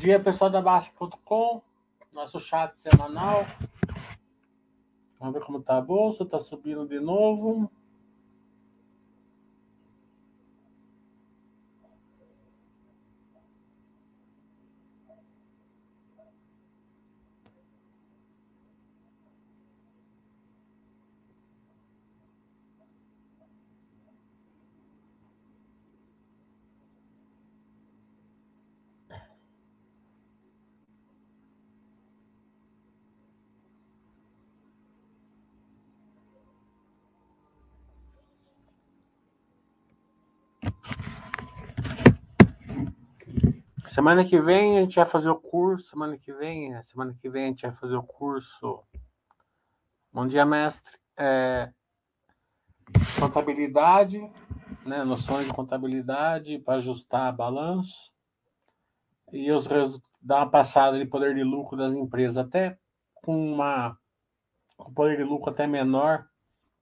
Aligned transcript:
dia, 0.00 0.18
pessoal 0.18 0.48
da 0.48 0.62
Baixa.com, 0.62 1.60
nosso 2.10 2.40
chat 2.40 2.74
semanal. 2.78 3.44
Vamos 5.18 5.34
ver 5.34 5.44
como 5.44 5.58
está 5.58 5.76
a 5.76 5.80
bolsa, 5.82 6.22
está 6.22 6.40
subindo 6.40 6.86
de 6.86 6.98
novo. 6.98 7.70
Semana 43.90 44.24
que 44.24 44.40
vem 44.40 44.78
a 44.78 44.82
gente 44.82 44.94
vai 44.94 45.04
fazer 45.04 45.28
o 45.28 45.34
curso. 45.34 45.90
Semana 45.90 46.16
que 46.16 46.32
vem, 46.32 46.80
semana 46.84 47.12
que 47.12 47.28
vem 47.28 47.44
a 47.44 47.48
gente 47.48 47.66
vai 47.66 47.72
fazer 47.72 47.96
o 47.96 48.02
curso. 48.04 48.84
Bom 50.12 50.28
dia, 50.28 50.46
mestre. 50.46 50.96
É, 51.16 51.72
contabilidade, 53.18 54.20
né? 54.86 55.02
Noções 55.02 55.48
de 55.48 55.52
contabilidade 55.52 56.60
para 56.60 56.76
ajustar 56.76 57.34
balanço 57.34 58.12
e 59.32 59.50
os 59.50 59.66
dar 60.22 60.36
uma 60.36 60.50
passada 60.50 60.96
de 60.96 61.04
poder 61.04 61.34
de 61.34 61.42
lucro 61.42 61.76
das 61.76 61.92
empresas 61.92 62.36
até 62.36 62.78
com 63.14 63.54
uma 63.54 63.98
um 64.78 64.94
poder 64.94 65.16
de 65.16 65.24
lucro 65.24 65.50
até 65.50 65.66
menor. 65.66 66.28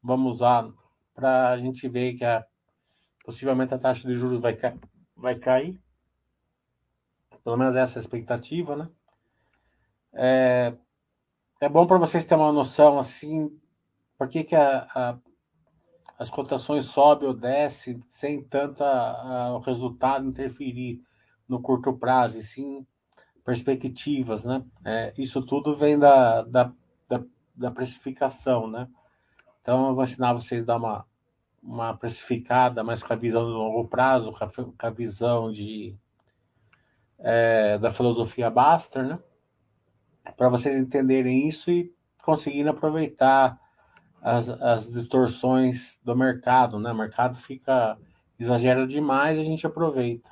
Vamos 0.02 0.34
usar 0.34 0.70
para 1.14 1.52
a 1.52 1.56
gente 1.56 1.88
ver 1.88 2.18
que 2.18 2.24
a, 2.26 2.44
possivelmente 3.24 3.72
a 3.72 3.78
taxa 3.78 4.06
de 4.06 4.12
juros 4.12 4.42
vai, 4.42 4.58
vai 5.16 5.36
cair. 5.36 5.80
Pelo 7.44 7.56
menos 7.56 7.76
essa 7.76 7.98
é 7.98 8.00
a 8.00 8.02
expectativa, 8.02 8.76
né? 8.76 8.88
É, 10.12 10.74
é 11.60 11.68
bom 11.68 11.86
para 11.86 11.98
vocês 11.98 12.24
terem 12.24 12.42
uma 12.42 12.52
noção, 12.52 12.98
assim, 12.98 13.50
por 14.16 14.28
que, 14.28 14.44
que 14.44 14.56
a, 14.56 14.86
a, 14.94 15.18
as 16.18 16.30
cotações 16.30 16.84
sobem 16.86 17.28
ou 17.28 17.34
descem 17.34 18.02
sem 18.08 18.42
tanto 18.42 18.82
o 18.82 19.58
resultado 19.58 20.26
interferir 20.26 21.00
no 21.48 21.62
curto 21.62 21.92
prazo, 21.92 22.38
e 22.38 22.42
sim 22.42 22.86
perspectivas, 23.44 24.44
né? 24.44 24.62
É, 24.84 25.14
isso 25.16 25.40
tudo 25.40 25.74
vem 25.74 25.98
da, 25.98 26.42
da, 26.42 26.72
da, 27.08 27.24
da, 27.54 27.70
precificação, 27.70 28.68
né? 28.68 28.86
Então, 29.62 29.88
eu 29.88 29.94
vou 29.94 30.04
ensinar 30.04 30.34
vocês 30.34 30.62
a 30.64 30.66
dar 30.66 30.76
uma, 30.76 31.06
uma 31.62 31.96
precificada, 31.96 32.84
mas 32.84 33.02
com 33.02 33.12
a 33.12 33.16
visão 33.16 33.46
de 33.46 33.52
longo 33.52 33.88
prazo, 33.88 34.32
com 34.32 34.86
a 34.86 34.90
visão 34.90 35.50
de 35.50 35.96
é, 37.18 37.78
da 37.78 37.90
filosofia 37.90 38.50
Baster, 38.50 39.06
né? 39.06 39.18
Para 40.36 40.48
vocês 40.48 40.76
entenderem 40.76 41.48
isso 41.48 41.70
e 41.70 41.92
conseguirem 42.22 42.68
aproveitar 42.68 43.58
as, 44.20 44.48
as 44.48 44.90
distorções 44.90 45.98
do 46.04 46.14
mercado, 46.14 46.78
né? 46.78 46.92
O 46.92 46.96
mercado 46.96 47.36
fica 47.36 47.96
exagera 48.38 48.86
demais, 48.86 49.38
a 49.38 49.42
gente 49.42 49.66
aproveita. 49.66 50.30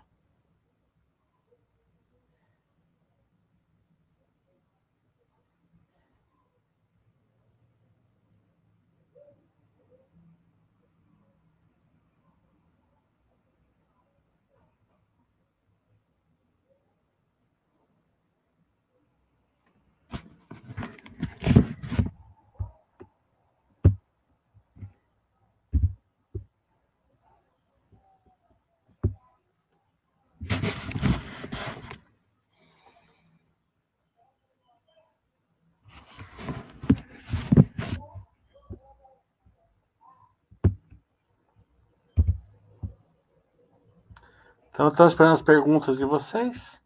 Então, 44.86 44.92
estou 44.92 45.06
esperando 45.08 45.32
as 45.32 45.42
perguntas 45.42 45.98
de 45.98 46.04
vocês. 46.04 46.80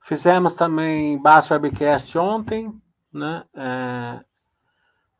Fizemos 0.00 0.54
também 0.54 1.20
Baixo 1.20 1.52
Webcast 1.52 2.16
ontem, 2.16 2.72
né? 3.12 3.44
É, 3.52 4.24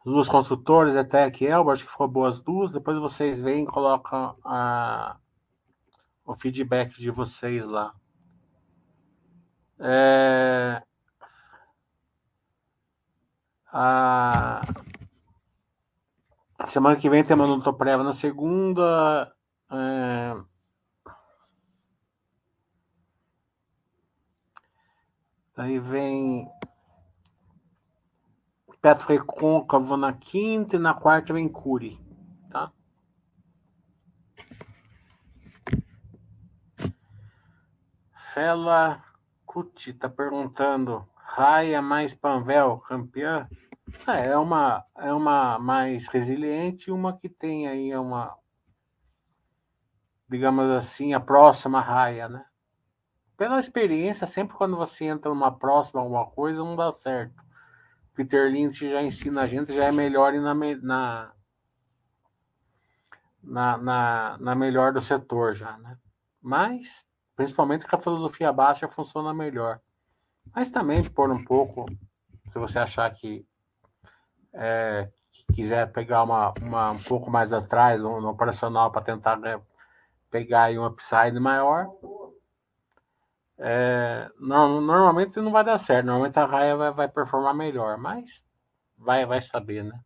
duas 0.04 0.28
construtores, 0.28 0.94
ETEC 0.94 1.42
e 1.42 1.48
Elba, 1.48 1.72
acho 1.72 1.84
que 1.84 1.90
ficou 1.90 2.06
boas 2.06 2.40
duas. 2.40 2.70
Depois 2.70 2.96
vocês 2.96 3.40
vêm 3.40 3.64
e 3.64 3.66
colocam 3.66 4.36
a, 4.44 5.16
o 6.24 6.32
feedback 6.32 6.96
de 6.96 7.10
vocês 7.10 7.66
lá. 7.66 7.92
É, 9.80 10.80
a 13.78 14.62
semana 16.68 16.96
que 16.96 17.10
vem 17.10 17.22
tem 17.22 17.36
uma 17.36 17.44
luta 17.44 17.70
prévia 17.70 18.02
na 18.02 18.14
segunda. 18.14 19.30
É... 19.70 20.34
Daí 25.54 25.78
vem 25.78 26.50
Petro 28.80 29.08
Recôncavo 29.08 29.94
na 29.96 30.14
quinta 30.14 30.76
e 30.76 30.78
na 30.78 30.94
quarta 30.94 31.34
vem 31.34 31.48
Curi, 31.48 32.00
tá? 32.50 32.72
Fela 38.32 39.04
Cuti 39.44 39.92
tá 39.92 40.08
perguntando, 40.08 41.06
Raia 41.16 41.82
mais 41.82 42.14
Panvel, 42.14 42.78
campeã? 42.78 43.46
É, 44.06 44.28
é 44.28 44.36
uma, 44.36 44.84
é 44.96 45.12
uma 45.12 45.58
mais 45.58 46.06
resiliente 46.08 46.90
uma 46.90 47.16
que 47.16 47.28
tem 47.28 47.68
aí 47.68 47.96
uma, 47.96 48.36
digamos 50.28 50.70
assim, 50.70 51.14
a 51.14 51.20
próxima 51.20 51.80
raia, 51.80 52.28
né? 52.28 52.44
Pela 53.36 53.60
experiência, 53.60 54.26
sempre 54.26 54.56
quando 54.56 54.76
você 54.76 55.04
entra 55.04 55.30
numa 55.30 55.56
próxima 55.56 56.00
alguma 56.00 56.26
coisa, 56.26 56.58
não 56.58 56.74
dá 56.74 56.92
certo. 56.92 57.44
Peter 58.14 58.50
Lynch 58.50 58.88
já 58.90 59.02
ensina 59.02 59.42
a 59.42 59.46
gente, 59.46 59.74
já 59.74 59.84
é 59.84 59.92
melhor 59.92 60.34
e 60.34 60.40
na, 60.40 60.54
na, 60.54 61.32
na, 63.42 63.76
na, 63.76 64.38
na 64.38 64.54
melhor 64.54 64.92
do 64.92 65.00
setor 65.00 65.54
já, 65.54 65.76
né? 65.78 65.98
Mas, 66.40 67.06
principalmente 67.36 67.86
com 67.86 67.94
a 67.94 68.00
filosofia 68.00 68.52
baixa, 68.52 68.88
funciona 68.88 69.34
melhor. 69.34 69.80
Mas 70.54 70.70
também, 70.70 71.04
por 71.04 71.30
um 71.30 71.44
pouco, 71.44 71.86
se 72.50 72.58
você 72.58 72.78
achar 72.78 73.12
que 73.12 73.46
é, 74.56 75.08
quiser 75.54 75.92
pegar 75.92 76.22
uma, 76.22 76.52
uma 76.60 76.90
um 76.92 77.02
pouco 77.02 77.30
mais 77.30 77.52
atrás, 77.52 78.00
no, 78.00 78.20
no 78.20 78.30
operacional, 78.30 78.90
para 78.90 79.02
tentar 79.02 79.36
né, 79.36 79.60
pegar 80.30 80.64
aí 80.64 80.78
um 80.78 80.86
upside 80.86 81.38
maior, 81.38 81.88
é, 83.58 84.28
não, 84.38 84.80
normalmente 84.80 85.40
não 85.40 85.50
vai 85.50 85.64
dar 85.64 85.78
certo. 85.78 86.06
Normalmente 86.06 86.38
a 86.38 86.44
raia 86.44 86.76
vai, 86.76 86.92
vai 86.92 87.08
performar 87.08 87.54
melhor, 87.54 87.96
mas 87.98 88.44
vai, 88.98 89.24
vai 89.24 89.40
saber, 89.40 89.84
né? 89.84 89.98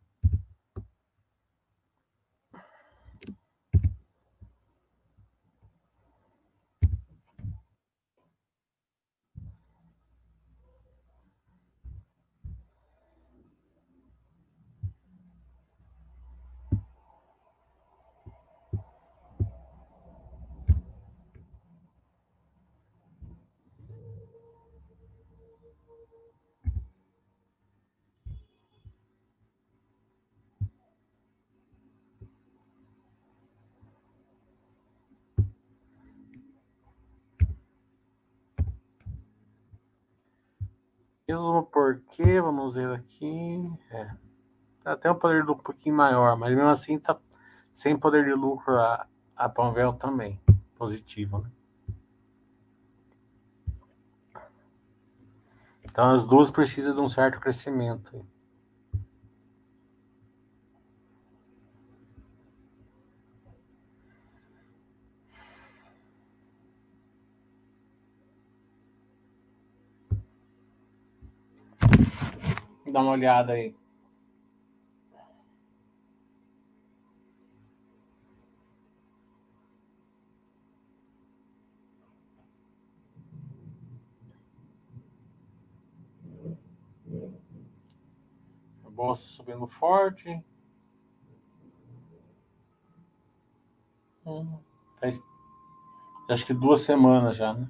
Mesmo 41.31 41.63
porque, 41.71 42.41
vamos 42.41 42.73
ver 42.73 42.91
aqui, 42.91 43.71
é, 43.89 44.11
até 44.83 45.09
um 45.09 45.15
poder 45.15 45.41
de 45.41 45.47
lucro 45.47 45.61
um 45.61 45.63
pouquinho 45.63 45.95
maior, 45.95 46.35
mas 46.35 46.53
mesmo 46.53 46.67
assim 46.67 46.99
tá 46.99 47.17
sem 47.73 47.97
poder 47.97 48.25
de 48.25 48.33
lucro 48.33 48.75
a, 48.77 49.07
a 49.33 49.47
Panvel 49.47 49.93
também, 49.93 50.37
positivo, 50.75 51.37
né? 51.37 51.49
Então 55.85 56.11
as 56.11 56.27
duas 56.27 56.51
precisam 56.51 56.93
de 56.93 56.99
um 56.99 57.07
certo 57.07 57.39
crescimento. 57.39 58.25
Dá 72.91 72.99
uma 72.99 73.11
olhada 73.11 73.53
aí. 73.53 73.73
Bolsa 88.89 89.27
subindo 89.29 89.65
forte. 89.65 90.43
Hum, 94.25 94.59
acho 96.29 96.45
que 96.45 96.53
duas 96.53 96.81
semanas 96.81 97.35
já, 97.35 97.53
né? 97.53 97.67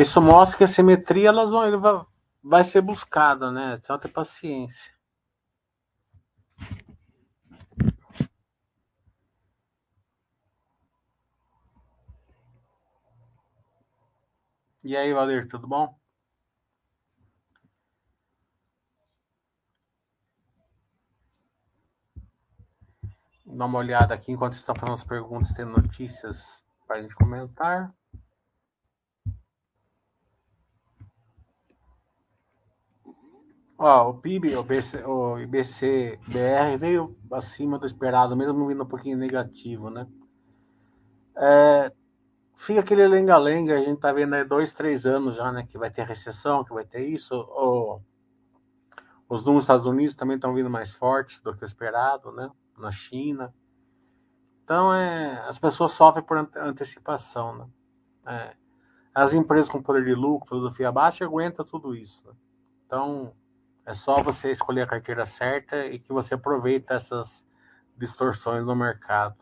Isso 0.00 0.22
mostra 0.22 0.56
que 0.56 0.64
a 0.64 0.68
simetria 0.68 1.28
elas 1.28 1.50
vão, 1.50 1.66
ele 1.66 1.76
vai, 1.76 2.02
vai 2.42 2.64
ser 2.64 2.80
buscada, 2.82 3.50
né? 3.52 3.80
Só 3.84 3.98
ter 3.98 4.08
paciência. 4.08 4.92
E 14.82 14.96
aí, 14.96 15.12
Valer, 15.12 15.46
tudo 15.48 15.66
bom? 15.66 15.98
Dá 23.44 23.66
uma 23.66 23.78
olhada 23.78 24.14
aqui 24.14 24.32
enquanto 24.32 24.54
está 24.54 24.74
fazendo 24.74 24.94
as 24.94 25.04
perguntas, 25.04 25.52
tem 25.54 25.64
notícias 25.64 26.64
para 26.86 26.96
a 26.96 27.02
gente 27.02 27.14
comentar. 27.14 27.94
Ó, 33.78 34.10
o 34.10 34.14
PIB, 34.14 34.56
o, 34.56 34.64
BC, 34.64 35.04
o 35.04 35.38
IBC-BR 35.38 36.76
veio 36.80 37.16
acima 37.30 37.78
do 37.78 37.86
esperado, 37.86 38.36
mesmo 38.36 38.66
vindo 38.66 38.82
um 38.82 38.88
pouquinho 38.88 39.16
negativo, 39.16 39.88
né? 39.88 40.04
É, 41.36 41.92
fica 42.56 42.80
aquele 42.80 43.06
lenga-lenga, 43.06 43.78
a 43.78 43.84
gente 43.84 44.00
tá 44.00 44.12
vendo 44.12 44.34
aí 44.34 44.44
dois, 44.44 44.72
três 44.72 45.06
anos 45.06 45.36
já, 45.36 45.52
né? 45.52 45.64
Que 45.64 45.78
vai 45.78 45.92
ter 45.92 46.04
recessão, 46.04 46.64
que 46.64 46.74
vai 46.74 46.84
ter 46.84 47.06
isso. 47.06 47.36
Os 49.28 49.44
números 49.44 49.62
dos 49.62 49.64
Estados 49.64 49.86
Unidos 49.86 50.16
também 50.16 50.34
estão 50.34 50.52
vindo 50.52 50.68
mais 50.68 50.90
fortes 50.90 51.40
do 51.40 51.54
que 51.56 51.62
o 51.62 51.66
esperado, 51.66 52.32
né? 52.32 52.50
Na 52.76 52.90
China. 52.90 53.54
Então, 54.64 54.92
é, 54.92 55.40
as 55.48 55.56
pessoas 55.56 55.92
sofrem 55.92 56.24
por 56.24 56.36
antecipação, 56.36 57.56
né? 57.56 57.66
É, 58.26 58.56
as 59.14 59.32
empresas 59.32 59.70
com 59.70 59.80
poder 59.80 60.04
de 60.04 60.14
lucro, 60.14 60.48
filosofia 60.48 60.90
baixa, 60.90 61.24
aguentam 61.24 61.64
tudo 61.64 61.94
isso. 61.94 62.26
Né? 62.26 62.32
Então, 62.84 63.32
é 63.88 63.94
só 63.94 64.22
você 64.22 64.50
escolher 64.50 64.82
a 64.82 64.86
carteira 64.86 65.24
certa 65.24 65.86
e 65.86 65.98
que 65.98 66.12
você 66.12 66.34
aproveita 66.34 66.92
essas 66.92 67.42
distorções 67.96 68.66
no 68.66 68.76
mercado. 68.76 69.34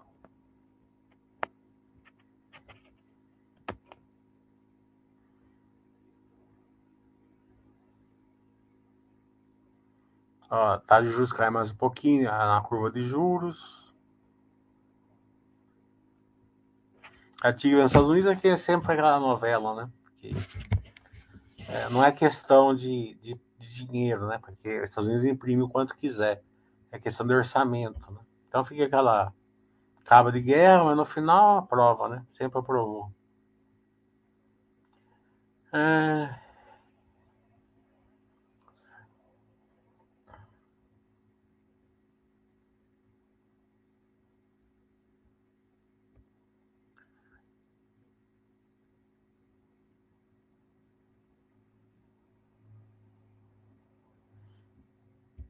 Ó, 10.49 10.79
tá 10.79 11.00
de 11.00 11.09
juros 11.09 11.33
cai 11.33 11.50
mais 11.50 11.73
um 11.73 11.75
pouquinho 11.75 12.31
na 12.31 12.61
curva 12.61 12.88
de 12.88 13.03
juros. 13.03 13.93
A 17.43 17.53
Tigre 17.53 17.79
nos 17.81 17.91
Estados 17.91 18.09
Unidos 18.09 18.31
aqui 18.31 18.47
é 18.47 18.57
sempre 18.57 18.93
aquela 18.93 19.19
novela, 19.19 19.75
né? 19.75 19.91
Porque, 20.05 20.37
é, 21.67 21.88
não 21.91 22.05
é 22.05 22.12
questão 22.12 22.73
de, 22.73 23.15
de 23.21 23.46
de 23.58 23.86
dinheiro, 23.86 24.26
né? 24.26 24.38
Porque 24.38 24.80
os 24.80 24.88
Estados 24.88 25.08
Unidos 25.08 25.26
imprime 25.26 25.62
o 25.62 25.68
quanto 25.68 25.96
quiser. 25.96 26.42
É 26.90 26.98
questão 26.98 27.26
de 27.26 27.34
orçamento, 27.34 28.10
né? 28.12 28.20
Então 28.48 28.64
fica 28.64 28.84
aquela 28.84 29.32
cabo 30.04 30.30
de 30.30 30.40
guerra, 30.40 30.84
mas 30.84 30.96
no 30.96 31.04
final 31.04 31.58
aprova, 31.58 32.08
né? 32.08 32.25
Sempre 32.36 32.58
aprovou. 32.58 33.12
É... 35.72 36.46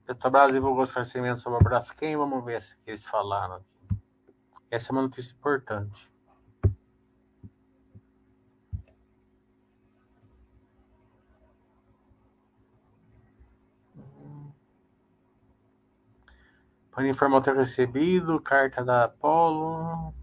Petrobras 0.06 0.52
divulgou 0.52 0.84
esclarecimentos 0.84 1.42
sobre 1.42 1.58
a 1.58 1.62
Braskem. 1.62 2.16
Vamos 2.16 2.44
ver 2.44 2.62
se 2.62 2.76
eles 2.86 3.04
falaram. 3.04 3.60
Essa 4.70 4.90
é 4.90 4.92
uma 4.92 5.02
notícia 5.02 5.32
importante. 5.32 6.08
Para 16.92 17.08
informar 17.08 17.42
ter 17.42 17.56
recebido 17.56 18.40
carta 18.40 18.84
da 18.84 19.04
Apollo. 19.04 20.14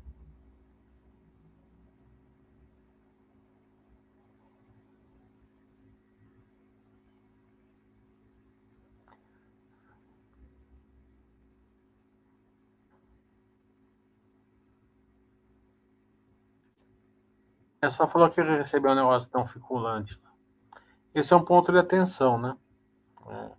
É 17.84 17.90
só 17.90 18.08
falou 18.08 18.30
que 18.30 18.42
recebeu 18.42 18.92
um 18.92 18.96
negócio 18.96 19.30
tão 19.30 19.46
ficulante. 19.46 20.18
Esse 21.14 21.34
é 21.34 21.36
um 21.36 21.44
ponto 21.44 21.70
de 21.70 21.78
atenção, 21.78 22.38
né? 22.38 22.56
É. 23.28 23.52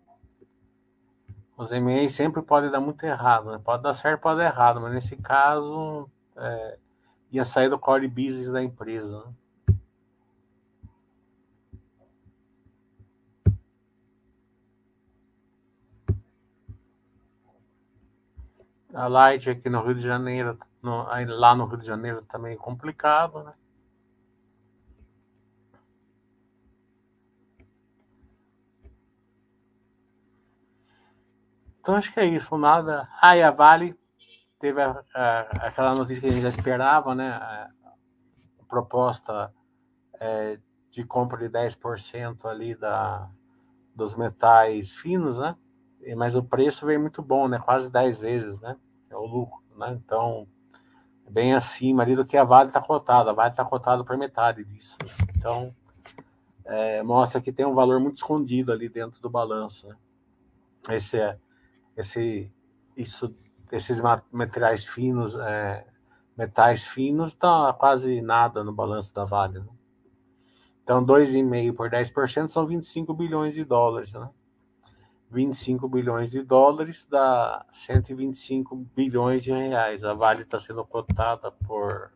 Os 1.58 1.70
MA 1.70 2.08
sempre 2.08 2.40
podem 2.40 2.70
dar 2.70 2.80
muito 2.80 3.04
errado, 3.04 3.52
né? 3.52 3.60
Pode 3.62 3.82
dar 3.82 3.92
certo, 3.92 4.22
pode 4.22 4.38
dar 4.38 4.46
errado, 4.46 4.80
mas 4.80 4.94
nesse 4.94 5.14
caso 5.14 6.08
é, 6.36 6.78
ia 7.30 7.44
sair 7.44 7.68
do 7.68 7.78
core 7.78 8.08
business 8.08 8.50
da 8.50 8.62
empresa. 8.62 9.26
Né? 9.26 9.34
A 18.94 19.06
Light 19.06 19.50
aqui 19.50 19.68
no 19.68 19.82
Rio 19.82 19.96
de 19.96 20.02
Janeiro, 20.02 20.58
no, 20.80 21.02
lá 21.36 21.54
no 21.54 21.66
Rio 21.66 21.76
de 21.78 21.86
Janeiro 21.86 22.22
também 22.22 22.54
é 22.54 22.56
complicado, 22.56 23.42
né? 23.42 23.52
Então 31.84 31.96
acho 31.96 32.10
que 32.14 32.18
é 32.18 32.24
isso, 32.24 32.56
nada. 32.56 33.06
Ah, 33.20 33.36
e 33.36 33.42
a 33.42 33.50
Vale 33.50 33.94
teve 34.58 34.80
a, 34.80 35.04
a, 35.14 35.40
aquela 35.66 35.94
notícia 35.94 36.22
que 36.22 36.28
a 36.28 36.30
gente 36.30 36.40
já 36.40 36.48
esperava, 36.48 37.14
né? 37.14 37.28
A, 37.28 37.70
proposta 38.66 39.52
é, 40.18 40.58
de 40.90 41.04
compra 41.04 41.36
de 41.46 41.54
10% 41.54 42.46
ali 42.46 42.74
da, 42.74 43.28
dos 43.94 44.16
metais 44.16 44.92
finos, 44.92 45.36
né? 45.36 45.54
Mas 46.16 46.34
o 46.34 46.42
preço 46.42 46.86
veio 46.86 46.98
muito 46.98 47.20
bom, 47.20 47.48
né? 47.48 47.58
Quase 47.58 47.92
10 47.92 48.18
vezes, 48.18 48.58
né? 48.62 48.78
É 49.10 49.16
o 49.16 49.26
lucro, 49.26 49.62
né? 49.76 49.92
Então, 50.02 50.48
bem 51.28 51.52
acima 51.52 52.02
ali 52.02 52.16
do 52.16 52.24
que 52.24 52.38
a 52.38 52.44
Vale 52.44 52.70
está 52.70 52.80
cotada. 52.80 53.28
A 53.28 53.34
Vale 53.34 53.50
está 53.50 53.64
cotada 53.64 54.02
por 54.02 54.16
metade 54.16 54.64
disso. 54.64 54.96
Então, 55.36 55.76
é, 56.64 57.02
mostra 57.02 57.42
que 57.42 57.52
tem 57.52 57.66
um 57.66 57.74
valor 57.74 58.00
muito 58.00 58.16
escondido 58.16 58.72
ali 58.72 58.88
dentro 58.88 59.20
do 59.20 59.28
balanço, 59.28 59.86
né? 59.86 59.96
Esse 60.88 61.20
é 61.20 61.38
esse, 61.96 62.50
isso, 62.96 63.34
esses 63.70 64.00
materiais 64.32 64.84
finos, 64.84 65.34
é, 65.36 65.86
metais 66.36 66.82
finos, 66.82 67.34
tá 67.34 67.72
quase 67.72 68.20
nada 68.20 68.64
no 68.64 68.72
balanço 68.72 69.12
da 69.12 69.24
Vale. 69.24 69.60
Né? 69.60 69.66
Então, 70.82 71.04
2,5 71.04 71.74
por 71.74 71.90
10% 71.90 72.48
são 72.48 72.66
25 72.66 73.14
bilhões 73.14 73.54
de 73.54 73.64
dólares, 73.64 74.12
né? 74.12 74.28
25 75.30 75.88
bilhões 75.88 76.30
de 76.30 76.42
dólares 76.42 77.06
dá 77.10 77.66
125 77.72 78.76
bilhões 78.94 79.42
de 79.42 79.50
reais. 79.50 80.04
A 80.04 80.14
Vale 80.14 80.42
está 80.42 80.60
sendo 80.60 80.84
cotada 80.84 81.50
por 81.50 82.12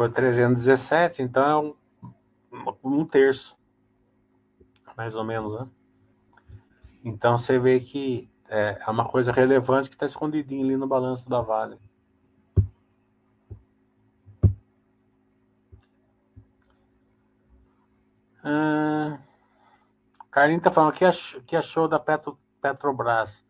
por 0.00 0.10
317, 0.10 1.20
então 1.20 1.44
é 1.44 2.56
um, 2.56 2.74
um 2.82 3.04
terço, 3.04 3.54
mais 4.96 5.14
ou 5.14 5.22
menos, 5.22 5.60
né? 5.60 5.68
Então 7.04 7.36
você 7.36 7.58
vê 7.58 7.80
que 7.80 8.26
é, 8.48 8.80
é 8.80 8.90
uma 8.90 9.06
coisa 9.06 9.30
relevante 9.30 9.90
que 9.90 9.96
está 9.96 10.06
escondidinho 10.06 10.64
ali 10.64 10.74
no 10.74 10.86
balanço 10.86 11.28
da 11.28 11.42
Vale. 11.42 11.78
Ah, 18.42 19.18
Carlinhos 20.30 20.60
está 20.60 20.70
falando 20.70 20.94
que 20.94 21.04
achou, 21.04 21.42
que 21.42 21.54
achou 21.54 21.86
da 21.86 21.98
Petro, 21.98 22.38
Petrobras. 22.62 23.44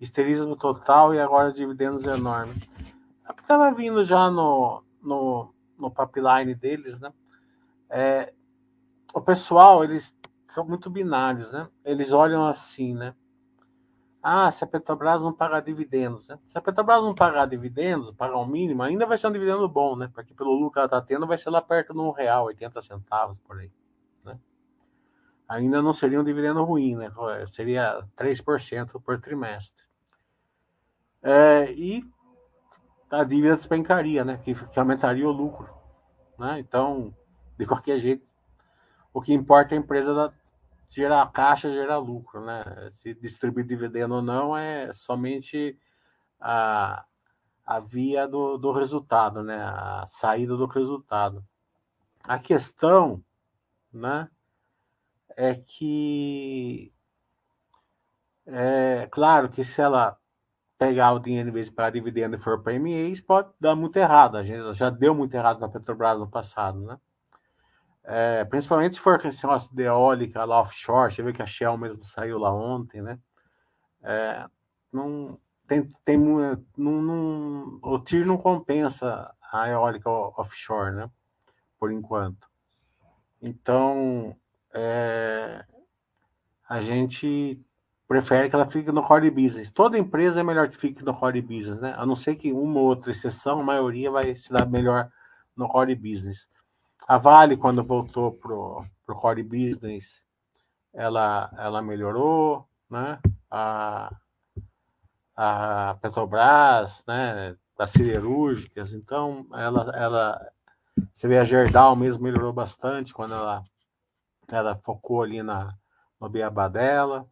Esterismo 0.00 0.56
total 0.56 1.14
e 1.14 1.20
agora 1.20 1.52
dividendos 1.52 2.04
enormes. 2.04 2.56
É 3.28 3.32
estava 3.32 3.70
vindo 3.70 4.02
já 4.02 4.30
no, 4.30 4.82
no, 5.02 5.52
no 5.80 5.90
pipeline 5.90 6.54
deles, 6.54 6.98
né? 7.00 7.12
É, 7.88 8.32
o 9.12 9.20
pessoal, 9.20 9.82
eles 9.82 10.14
são 10.48 10.64
muito 10.64 10.90
binários, 10.90 11.50
né? 11.50 11.68
Eles 11.84 12.12
olham 12.12 12.46
assim, 12.46 12.94
né? 12.94 13.14
Ah, 14.22 14.50
se 14.50 14.62
a 14.62 14.66
Petrobras 14.66 15.22
não 15.22 15.32
pagar 15.32 15.60
dividendos, 15.60 16.26
né? 16.28 16.38
Se 16.48 16.58
a 16.58 16.60
Petrobras 16.60 17.02
não 17.02 17.14
pagar 17.14 17.46
dividendos, 17.46 18.12
pagar 18.12 18.36
o 18.36 18.42
um 18.42 18.46
mínimo, 18.46 18.82
ainda 18.82 19.06
vai 19.06 19.16
ser 19.16 19.28
um 19.28 19.32
dividendo 19.32 19.66
bom, 19.68 19.96
né? 19.96 20.10
Porque 20.14 20.34
pelo 20.34 20.52
lucro 20.52 20.72
que 20.72 20.78
ela 20.78 20.86
está 20.86 21.00
tendo, 21.00 21.26
vai 21.26 21.38
ser 21.38 21.50
lá 21.50 21.62
perto 21.62 21.94
de 21.94 21.98
um 21.98 22.10
real, 22.10 22.44
80 22.46 22.82
centavos 22.82 23.38
por 23.38 23.58
aí, 23.58 23.72
né? 24.22 24.38
Ainda 25.48 25.80
não 25.80 25.92
seria 25.92 26.20
um 26.20 26.24
dividendo 26.24 26.62
ruim, 26.62 26.96
né? 26.96 27.10
Seria 27.52 28.04
3% 28.14 29.00
por 29.00 29.18
trimestre. 29.18 29.82
É, 31.22 31.72
e 31.72 32.04
a 33.10 33.24
dívida 33.24 33.56
despencaria, 33.56 34.24
né? 34.24 34.38
Que, 34.44 34.54
que 34.54 34.78
aumentaria 34.78 35.28
o 35.28 35.32
lucro, 35.32 35.68
né? 36.38 36.60
Então, 36.60 37.14
de 37.58 37.66
qualquer 37.66 37.98
jeito, 37.98 38.26
o 39.12 39.20
que 39.20 39.32
importa 39.34 39.74
é 39.74 39.78
a 39.78 39.80
empresa 39.80 40.14
da, 40.14 40.32
gerar 40.88 41.30
caixa, 41.32 41.72
gerar 41.72 41.98
lucro, 41.98 42.44
né? 42.44 42.64
Se 43.00 43.14
distribuir 43.14 43.66
dividendo 43.66 44.16
ou 44.16 44.22
não 44.22 44.56
é 44.56 44.92
somente 44.92 45.78
a, 46.40 47.04
a 47.66 47.80
via 47.80 48.26
do, 48.26 48.56
do 48.58 48.72
resultado, 48.72 49.42
né? 49.42 49.56
A 49.56 50.06
saída 50.08 50.56
do 50.56 50.66
resultado. 50.66 51.44
A 52.22 52.38
questão, 52.38 53.22
né? 53.92 54.28
É 55.36 55.54
que 55.54 56.92
é 58.46 59.08
claro 59.10 59.48
que 59.48 59.64
se 59.64 59.80
ela 59.80 60.19
pegar 60.80 61.12
o 61.12 61.18
dinheiro 61.18 61.50
em 61.50 61.52
vez 61.52 61.66
de 61.66 61.72
pagar 61.72 61.90
dividendo 61.90 62.36
e 62.36 62.38
for 62.38 62.62
para 62.62 62.72
MAs, 62.78 63.20
pode 63.20 63.50
dar 63.60 63.76
muito 63.76 63.98
errado. 63.98 64.38
A 64.38 64.42
gente 64.42 64.72
já 64.72 64.88
deu 64.88 65.14
muito 65.14 65.34
errado 65.34 65.60
na 65.60 65.68
Petrobras 65.68 66.18
no 66.18 66.26
passado, 66.26 66.80
né? 66.80 66.98
É, 68.02 68.46
principalmente 68.46 68.94
se 68.94 69.00
for 69.00 69.16
aquele 69.16 69.36
negócio 69.36 69.76
de 69.76 69.82
eólica 69.82 70.42
lá 70.42 70.58
offshore, 70.62 71.12
você 71.12 71.22
vê 71.22 71.34
que 71.34 71.42
a 71.42 71.46
Shell 71.46 71.76
mesmo 71.76 72.02
saiu 72.06 72.38
lá 72.38 72.50
ontem, 72.50 73.02
né? 73.02 73.18
É, 74.02 74.46
não, 74.90 75.38
tem, 75.68 75.86
tem, 76.02 76.16
não, 76.16 77.02
não, 77.02 77.78
o 77.82 77.98
TIR 77.98 78.24
não 78.24 78.38
compensa 78.38 79.30
a 79.52 79.68
eólica 79.68 80.08
offshore, 80.08 80.96
né? 80.96 81.10
Por 81.78 81.92
enquanto. 81.92 82.48
Então, 83.42 84.34
é, 84.72 85.62
a 86.66 86.80
gente 86.80 87.62
prefere 88.10 88.50
que 88.50 88.56
ela 88.56 88.66
fique 88.66 88.90
no 88.90 89.04
core 89.04 89.30
business. 89.30 89.70
Toda 89.70 89.96
empresa 89.96 90.40
é 90.40 90.42
melhor 90.42 90.68
que 90.68 90.76
fique 90.76 91.04
no 91.04 91.14
core 91.14 91.40
business, 91.40 91.80
né? 91.80 91.94
A 91.96 92.04
não 92.04 92.16
ser 92.16 92.34
que 92.34 92.52
uma 92.52 92.80
ou 92.80 92.86
outra 92.86 93.12
exceção, 93.12 93.60
a 93.60 93.62
maioria 93.62 94.10
vai 94.10 94.34
se 94.34 94.52
dar 94.52 94.66
melhor 94.66 95.08
no 95.56 95.68
core 95.68 95.94
business. 95.94 96.48
A 97.06 97.18
Vale, 97.18 97.56
quando 97.56 97.84
voltou 97.84 98.32
para 98.32 98.52
o 98.52 99.20
core 99.20 99.44
business, 99.44 100.20
ela, 100.92 101.52
ela 101.56 101.80
melhorou, 101.80 102.68
né? 102.90 103.20
A, 103.48 104.12
a 105.36 105.96
Petrobras, 106.02 107.04
né? 107.06 107.54
Das 107.78 107.92
siderúrgicas, 107.92 108.92
então 108.92 109.46
ela, 109.52 109.96
ela, 109.96 110.52
você 111.14 111.28
vê 111.28 111.38
a 111.38 111.44
Gerdau 111.44 111.94
mesmo 111.94 112.24
melhorou 112.24 112.52
bastante 112.52 113.14
quando 113.14 113.34
ela, 113.34 113.62
ela 114.48 114.74
focou 114.82 115.22
ali 115.22 115.44
na, 115.44 115.72
no 116.20 116.28
beabá 116.28 116.66
dela. 116.66 117.24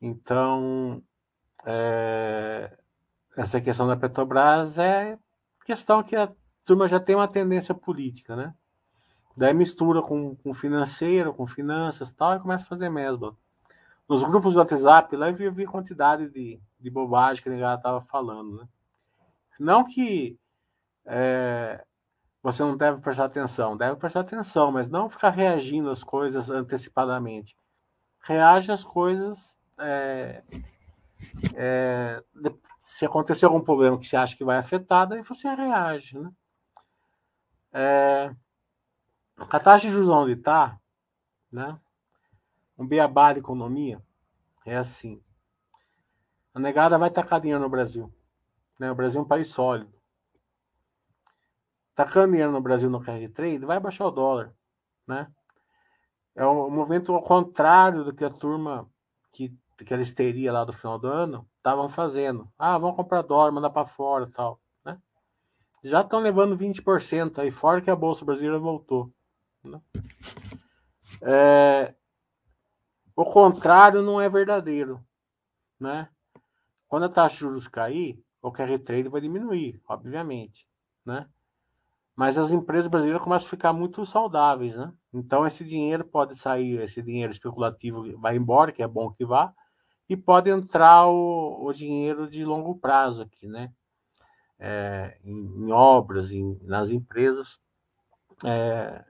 Então, 0.00 1.02
é, 1.64 2.76
essa 3.36 3.60
questão 3.60 3.86
da 3.86 3.96
Petrobras 3.96 4.78
é 4.78 5.18
questão 5.64 6.02
que 6.02 6.16
a 6.16 6.32
turma 6.64 6.88
já 6.88 6.98
tem 6.98 7.14
uma 7.14 7.28
tendência 7.28 7.74
política, 7.74 8.34
né? 8.34 8.54
Daí 9.36 9.52
mistura 9.52 10.02
com, 10.02 10.34
com 10.36 10.54
financeiro, 10.54 11.34
com 11.34 11.46
finanças 11.46 12.10
tal, 12.10 12.36
e 12.36 12.40
começa 12.40 12.64
a 12.64 12.68
fazer 12.68 12.88
mesmo. 12.88 13.36
Nos 14.08 14.24
grupos 14.24 14.54
do 14.54 14.60
WhatsApp, 14.60 15.14
lá 15.14 15.30
eu 15.30 15.52
vi, 15.52 15.64
a 15.64 15.68
quantidade 15.68 16.30
de, 16.30 16.58
de 16.80 16.90
bobagem 16.90 17.42
que 17.42 17.48
a 17.48 17.52
galera 17.52 17.74
estava 17.74 18.00
falando, 18.00 18.56
né? 18.56 18.68
Não 19.60 19.84
que 19.84 20.38
é, 21.04 21.84
você 22.42 22.62
não 22.62 22.76
deve 22.76 23.00
prestar 23.00 23.26
atenção, 23.26 23.76
deve 23.76 23.96
prestar 23.96 24.20
atenção, 24.20 24.72
mas 24.72 24.88
não 24.88 25.10
ficar 25.10 25.30
reagindo 25.30 25.90
às 25.90 26.02
coisas 26.02 26.48
antecipadamente. 26.48 27.54
Reage 28.22 28.72
às 28.72 28.84
coisas. 28.84 29.57
É, 29.78 30.42
é, 31.54 32.22
se 32.82 33.04
acontecer 33.04 33.44
algum 33.44 33.60
problema 33.60 33.98
que 33.98 34.06
você 34.06 34.16
acha 34.16 34.36
que 34.36 34.44
vai 34.44 34.58
afetar, 34.58 35.06
daí 35.06 35.22
você 35.22 35.48
reage, 35.48 36.18
né? 36.18 36.30
É, 37.72 38.34
a 39.36 39.60
taxa 39.60 39.86
de 39.86 39.92
juros 39.92 40.08
onde 40.08 40.32
está, 40.32 40.78
né? 41.52 41.78
Um 42.76 42.86
beabá 42.86 43.32
de 43.32 43.40
economia 43.40 44.02
é 44.64 44.76
assim. 44.76 45.22
A 46.54 46.60
negada 46.60 46.98
vai 46.98 47.10
tacar 47.10 47.40
dinheiro 47.40 47.62
no 47.62 47.68
Brasil. 47.68 48.12
Né? 48.78 48.90
O 48.90 48.94
Brasil 48.94 49.20
é 49.20 49.22
um 49.22 49.28
país 49.28 49.48
sólido. 49.48 49.92
Tacando 51.94 52.32
dinheiro 52.32 52.52
no 52.52 52.60
Brasil 52.60 52.88
no 52.88 53.00
carry 53.00 53.28
trade, 53.28 53.64
vai 53.64 53.80
baixar 53.80 54.06
o 54.06 54.10
dólar. 54.10 54.54
Né? 55.06 55.30
É 56.34 56.46
um 56.46 56.70
movimento 56.70 57.12
ao 57.12 57.22
contrário 57.22 58.04
do 58.04 58.14
que 58.14 58.24
a 58.24 58.30
turma 58.30 58.88
que, 59.32 59.52
que 59.84 59.94
a 59.94 60.00
histeria 60.00 60.52
lá 60.52 60.64
do 60.64 60.72
final 60.72 60.98
do 60.98 61.08
ano 61.08 61.48
estavam 61.56 61.88
fazendo. 61.88 62.48
Ah, 62.58 62.78
vamos 62.78 62.96
comprar 62.96 63.22
dólar, 63.22 63.52
mandar 63.52 63.70
para 63.70 63.86
fora 63.86 64.28
tal 64.34 64.60
já 65.82 66.00
estão 66.00 66.20
levando 66.20 66.56
20% 66.56 67.38
aí, 67.38 67.50
fora 67.50 67.80
que 67.80 67.90
a 67.90 67.96
Bolsa 67.96 68.24
Brasileira 68.24 68.58
voltou. 68.58 69.12
Né? 69.62 69.80
É, 71.22 71.94
o 73.14 73.24
contrário 73.24 74.02
não 74.02 74.20
é 74.20 74.28
verdadeiro. 74.28 75.04
Né? 75.78 76.08
Quando 76.88 77.04
a 77.04 77.08
taxa 77.08 77.36
de 77.36 77.40
juros 77.40 77.68
cair, 77.68 78.22
o 78.42 78.50
carry 78.50 78.78
trade 78.78 79.08
vai 79.08 79.20
diminuir, 79.20 79.80
obviamente. 79.88 80.66
Né? 81.04 81.28
Mas 82.16 82.36
as 82.36 82.50
empresas 82.50 82.90
brasileiras 82.90 83.22
começam 83.22 83.46
a 83.46 83.50
ficar 83.50 83.72
muito 83.72 84.04
saudáveis. 84.04 84.74
Né? 84.74 84.92
Então 85.12 85.46
esse 85.46 85.64
dinheiro 85.64 86.04
pode 86.04 86.36
sair, 86.36 86.80
esse 86.80 87.02
dinheiro 87.02 87.32
especulativo 87.32 88.18
vai 88.18 88.36
embora, 88.36 88.72
que 88.72 88.82
é 88.82 88.88
bom 88.88 89.12
que 89.12 89.24
vá, 89.24 89.54
e 90.08 90.16
pode 90.16 90.50
entrar 90.50 91.06
o, 91.06 91.64
o 91.64 91.72
dinheiro 91.72 92.28
de 92.28 92.44
longo 92.44 92.78
prazo 92.78 93.22
aqui, 93.22 93.46
né? 93.46 93.72
é, 94.58 95.16
em, 95.24 95.66
em, 95.66 95.72
obras, 95.72 96.32
em, 96.32 96.58
nas 96.62 96.90
empresas 96.90 97.60
é, 98.44 99.04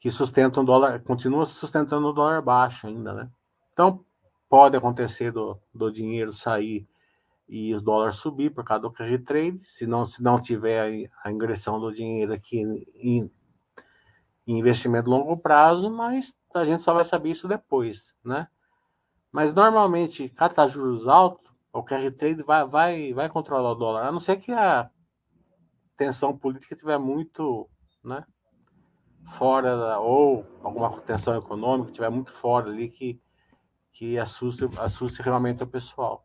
que 0.00 0.10
sustentam 0.10 0.62
o 0.62 0.66
dólar, 0.66 1.00
continuam 1.02 1.46
sustentando 1.46 2.08
o 2.08 2.12
dólar 2.12 2.42
baixo 2.42 2.86
ainda, 2.86 3.12
né? 3.12 3.30
Então 3.72 4.04
pode 4.48 4.76
acontecer 4.76 5.30
do, 5.30 5.58
do 5.72 5.90
dinheiro 5.90 6.32
sair 6.32 6.86
e 7.48 7.74
os 7.74 7.82
dólares 7.82 8.16
subir 8.16 8.50
por 8.50 8.64
causa 8.64 8.82
do 8.82 8.90
cash 8.90 9.22
trade, 9.24 9.60
se 9.64 9.86
não, 9.86 10.06
se 10.06 10.22
não 10.22 10.40
tiver 10.40 11.08
a, 11.22 11.30
ingressão 11.30 11.78
do 11.78 11.92
dinheiro 11.92 12.32
aqui 12.32 12.58
em, 12.96 13.30
em 14.46 14.58
investimento 14.58 15.10
longo 15.10 15.36
prazo, 15.36 15.90
mas 15.90 16.34
a 16.54 16.64
gente 16.64 16.82
só 16.82 16.94
vai 16.94 17.04
saber 17.04 17.30
isso 17.30 17.48
depois, 17.48 18.12
né? 18.24 18.48
Mas 19.34 19.52
normalmente, 19.52 20.28
catar 20.28 20.68
juros 20.68 21.08
altos, 21.08 21.52
o 21.72 21.82
carry 21.82 22.12
trade 22.12 22.40
vai, 22.44 22.64
vai, 22.68 23.12
vai 23.12 23.28
controlar 23.28 23.72
o 23.72 23.74
dólar, 23.74 24.06
a 24.06 24.12
não 24.12 24.20
ser 24.20 24.36
que 24.36 24.52
a 24.52 24.88
tensão 25.96 26.38
política 26.38 26.72
estiver 26.72 27.00
muito, 27.00 27.68
né, 28.04 28.24
fora 29.32 29.76
da, 29.76 29.98
ou 29.98 30.46
alguma 30.62 31.00
tensão 31.00 31.36
econômica 31.36 31.90
tiver 31.90 32.10
muito 32.10 32.30
fora 32.30 32.70
ali 32.70 32.88
que 32.88 33.20
que 33.92 34.16
assuste, 34.20 34.68
assuste 34.78 35.20
realmente 35.20 35.64
o 35.64 35.66
pessoal. 35.66 36.24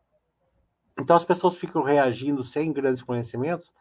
Então 0.96 1.16
as 1.16 1.24
pessoas 1.24 1.56
ficam 1.56 1.82
reagindo 1.82 2.44
sem 2.44 2.72
grandes 2.72 3.02
conhecimentos, 3.02 3.72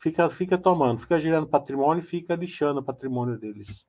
fica, 0.00 0.28
fica 0.28 0.58
tomando, 0.58 0.98
fica 0.98 1.20
girando 1.20 1.46
patrimônio 1.46 2.02
fica 2.02 2.34
lixando 2.34 2.80
o 2.80 2.84
patrimônio 2.84 3.38
deles. 3.38 3.86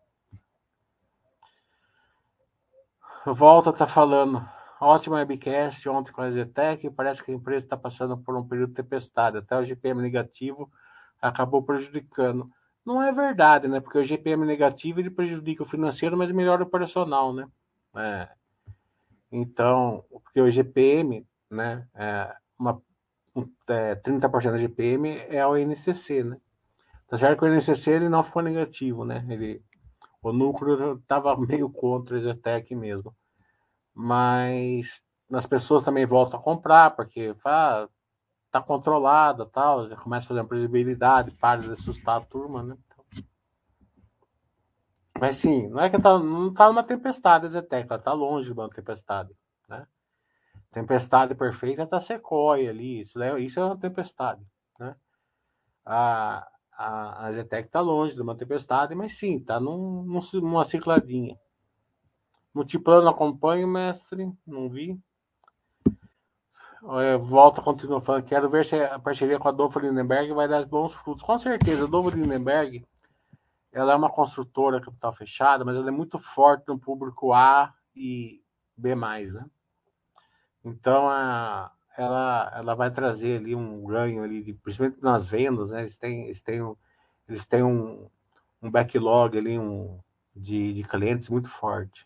Volta 3.26 3.74
tá 3.74 3.88
falando, 3.88 4.48
ótima 4.86 5.18
webcast 5.18 5.88
ontem 5.90 6.12
com 6.12 6.22
a 6.22 6.32
Zetec, 6.32 6.90
parece 6.92 7.24
que 7.24 7.32
a 7.32 7.34
empresa 7.34 7.66
está 7.66 7.78
passando 7.78 8.18
por 8.18 8.36
um 8.36 8.48
período 8.48 8.70
de 8.70 8.76
tempestade, 8.76 9.38
até 9.38 9.58
o 9.58 9.64
GPM 9.64 10.02
negativo 10.02 10.72
acabou 11.22 11.64
prejudicando. 11.64 12.50
Não 12.86 13.02
é 13.02 13.12
verdade, 13.12 13.68
né? 13.68 13.80
Porque 13.80 13.98
o 13.98 14.04
GPM 14.04 14.46
negativo 14.46 15.00
ele 15.00 15.10
prejudica 15.10 15.64
o 15.64 15.66
financeiro, 15.66 16.18
mas 16.18 16.32
melhora 16.32 16.64
o 16.64 16.66
operacional, 16.66 17.34
né? 17.34 17.48
É. 17.96 18.28
Então, 19.32 20.04
porque 20.12 20.42
o 20.42 20.52
GPM, 20.52 21.26
né? 21.50 21.88
É 21.96 22.36
uma, 22.60 22.82
é, 23.68 23.96
30% 23.96 24.52
da 24.52 24.58
GPM 24.58 25.18
é 25.30 25.46
o 25.46 25.58
INCC, 25.58 26.24
né? 26.24 26.38
Tá 27.08 27.18
certo 27.18 27.40
que 27.40 27.46
o 27.46 27.54
INCC 27.54 27.90
ele 27.90 28.10
não 28.10 28.24
ficou 28.24 28.42
negativo, 28.42 29.06
né? 29.06 29.26
Ele, 29.30 29.64
o 30.22 30.34
núcleo 30.34 30.96
estava 30.96 31.38
meio 31.38 31.70
contra 31.70 32.18
o 32.18 32.22
Zetec 32.22 32.76
mesmo. 32.76 33.16
Mas 33.94 35.02
as 35.32 35.46
pessoas 35.46 35.84
também 35.84 36.06
voltam 36.06 36.40
a 36.40 36.44
comprar, 36.44 36.92
porque 36.92 37.36
ah, 37.46 37.88
tá 38.52 38.62
controlada 38.62 39.46
tal, 39.46 39.90
começa 39.98 40.26
a 40.26 40.30
fazer 40.30 40.42
uma 40.42 40.48
previsibilidade, 40.48 41.32
para 41.32 41.62
de 41.62 41.72
assustar 41.72 42.18
a 42.18 42.26
turma, 42.26 42.64
né? 42.64 42.78
Mas 45.20 45.38
sim, 45.38 45.70
não 45.70 45.80
é 45.80 45.90
que 45.90 46.00
tá, 46.00 46.20
não 46.20 46.54
tá 46.54 46.68
numa 46.68 46.84
tempestade, 46.84 47.48
Zetec, 47.48 47.88
ela 47.90 48.00
tá 48.00 48.14
longe 48.14 48.48
de 48.48 48.54
uma 48.54 48.70
tempestade, 48.70 49.32
né? 49.70 49.88
Tempestade 50.72 51.36
perfeita 51.36 51.88
tá 51.88 52.00
Sequoia 52.00 52.70
ali, 52.70 53.02
isso, 53.02 53.22
é, 53.22 53.40
isso 53.40 53.60
é 53.60 53.64
uma 53.64 53.78
tempestade, 53.78 54.46
né? 54.80 54.96
A, 55.86 56.48
a, 56.74 57.28
a 57.28 57.32
Zetec 57.34 57.70
tá 57.70 57.80
longe 57.80 58.16
de 58.16 58.22
uma 58.22 58.36
tempestade, 58.36 58.94
mas 58.96 59.18
sim, 59.18 59.40
tá 59.40 59.60
num, 59.60 60.04
numa 60.34 60.66
cicladinha. 60.66 61.38
Multiplano 62.54 63.10
acompanho, 63.10 63.68
mestre, 63.68 64.32
não 64.46 64.70
vi. 64.70 65.00
Volta, 67.22 67.62
continua 67.62 68.02
falando, 68.02 68.26
quero 68.26 68.50
ver 68.50 68.66
se 68.66 68.76
a 68.76 69.00
parceria 69.00 69.40
com 69.40 69.48
a 69.48 69.52
Adolfo 69.52 69.80
Lindenberg 69.80 70.34
vai 70.34 70.48
dar 70.48 70.66
bons 70.66 70.94
frutos. 70.94 71.24
Com 71.24 71.40
certeza, 71.40 71.84
a 71.84 71.86
Adolfo 71.86 72.10
Lindenberg, 72.10 72.86
ela 73.72 73.94
é 73.94 73.96
uma 73.96 74.10
construtora 74.10 74.82
capital 74.82 75.14
fechada, 75.14 75.64
mas 75.64 75.78
ela 75.78 75.88
é 75.88 75.92
muito 75.92 76.20
forte 76.20 76.68
no 76.68 76.78
público 76.78 77.32
A 77.32 77.74
e 77.96 78.44
B+, 78.76 78.94
né? 78.96 79.46
Então, 80.64 81.10
a, 81.10 81.72
ela, 81.98 82.52
ela 82.56 82.76
vai 82.76 82.92
trazer 82.92 83.38
ali 83.38 83.56
um 83.56 83.86
ganho 83.86 84.22
ali, 84.22 84.44
de, 84.44 84.54
principalmente 84.54 85.02
nas 85.02 85.26
vendas, 85.26 85.72
né? 85.72 85.82
Eles 85.82 85.98
têm, 85.98 86.26
eles 86.26 86.42
têm, 86.42 86.76
eles 87.28 87.46
têm 87.46 87.64
um, 87.64 88.10
um 88.62 88.70
backlog 88.70 89.38
ali 89.38 89.58
um, 89.58 90.00
de, 90.36 90.74
de 90.74 90.84
clientes 90.84 91.30
muito 91.30 91.48
forte. 91.48 92.06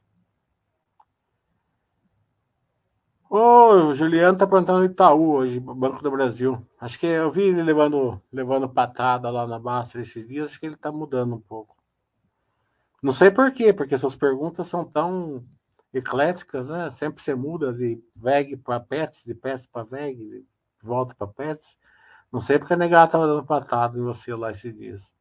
Ô, 3.30 3.90
o 3.90 3.94
Juliano 3.94 4.38
tá 4.38 4.48
perguntando 4.48 4.86
Itaú 4.86 5.32
hoje, 5.34 5.60
Banco 5.60 6.02
do 6.02 6.10
Brasil. 6.10 6.66
Acho 6.80 6.98
que 6.98 7.06
eu 7.06 7.30
vi 7.30 7.44
ele 7.44 7.62
levando, 7.62 8.22
levando 8.32 8.70
patada 8.70 9.30
lá 9.30 9.46
na 9.46 9.60
Master 9.60 10.02
esses 10.02 10.26
dias, 10.26 10.46
acho 10.46 10.60
que 10.60 10.66
ele 10.66 10.78
tá 10.78 10.94
mudando 10.94 11.36
um 11.36 11.42
pouco. 11.42 11.76
Não 13.04 13.12
sei 13.12 13.30
por 13.30 13.52
quê, 13.52 13.74
porque 13.74 13.98
suas 13.98 14.16
perguntas 14.16 14.68
são 14.68 14.86
tão 14.86 15.44
ecléticas, 15.94 16.68
né? 16.70 16.90
Sempre 16.92 17.22
você 17.22 17.36
muda 17.36 17.74
de 17.74 18.02
VEG 18.16 18.56
para 18.56 18.80
PETS, 18.80 19.24
de 19.26 19.34
PETS 19.34 19.68
para 19.68 19.84
VEG, 19.84 20.18
de 20.18 20.46
volta 20.82 21.14
para 21.14 21.28
PETS. 21.28 21.78
Não 22.32 22.40
sei 22.40 22.58
porque 22.58 22.76
a 22.76 22.78
negada 22.78 23.12
tava 23.12 23.28
dando 23.28 23.46
patada 23.46 24.00
em 24.00 24.04
você 24.04 24.34
lá 24.34 24.52
esses 24.52 24.74
dias. 24.74 25.17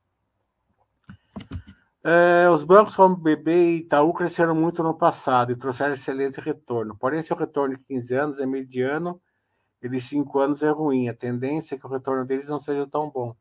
É, 2.09 2.49
os 2.49 2.62
bancos 2.62 2.95
como 2.95 3.16
BB 3.16 3.51
e 3.53 3.77
Itaú 3.79 4.14
cresceram 4.14 4.55
muito 4.55 4.81
no 4.81 4.97
passado 4.97 5.51
e 5.51 5.57
trouxeram 5.57 5.92
excelente 5.92 6.40
retorno. 6.40 6.97
Porém, 6.97 7.21
seu 7.21 7.37
retorno 7.37 7.77
de 7.77 7.83
15 7.83 8.14
anos 8.14 8.38
é 8.38 8.47
mediano 8.47 9.21
e 9.83 9.88
de 9.88 10.01
5 10.01 10.38
anos 10.38 10.62
é 10.62 10.71
ruim. 10.71 11.09
A 11.09 11.14
tendência 11.14 11.75
é 11.75 11.79
que 11.79 11.85
o 11.85 11.88
retorno 11.88 12.25
deles 12.25 12.49
não 12.49 12.61
seja 12.61 12.87
tão 12.87 13.11
bom. 13.11 13.35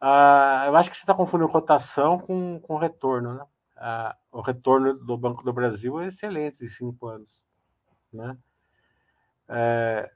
Ah, 0.00 0.64
eu 0.66 0.74
acho 0.76 0.90
que 0.90 0.96
você 0.96 1.04
está 1.04 1.14
confundindo 1.14 1.48
cotação 1.52 2.18
com, 2.18 2.58
com 2.58 2.76
retorno. 2.78 3.34
Né? 3.34 3.46
Ah, 3.76 4.16
o 4.32 4.40
retorno 4.40 4.94
do 4.94 5.16
Banco 5.16 5.44
do 5.44 5.52
Brasil 5.52 6.00
é 6.00 6.08
excelente 6.08 6.58
de 6.58 6.68
5 6.68 7.06
anos. 7.06 7.40
Né? 8.12 8.36
É, 9.48 10.10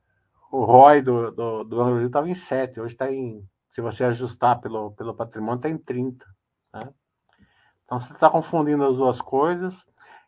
o 0.50 0.64
ROI 0.64 1.00
do, 1.00 1.31
do, 1.31 1.62
do 1.62 1.77
Banco 1.77 1.90
do 1.90 1.92
Brasil 1.92 2.07
estava 2.09 2.29
em 2.29 2.35
7, 2.35 2.81
hoje 2.81 2.94
está 2.94 3.12
em, 3.12 3.48
se 3.70 3.81
você 3.81 4.03
ajustar 4.03 4.61
pelo, 4.61 4.90
pelo 4.96 5.14
patrimônio, 5.14 5.59
está 5.59 5.68
em 5.68 5.79
30. 5.79 6.27
Né? 6.72 6.92
Então 7.84 8.00
você 8.00 8.12
está 8.12 8.30
confundindo 8.30 8.84
as 8.84 8.96
duas 8.96 9.20
coisas. 9.20 9.84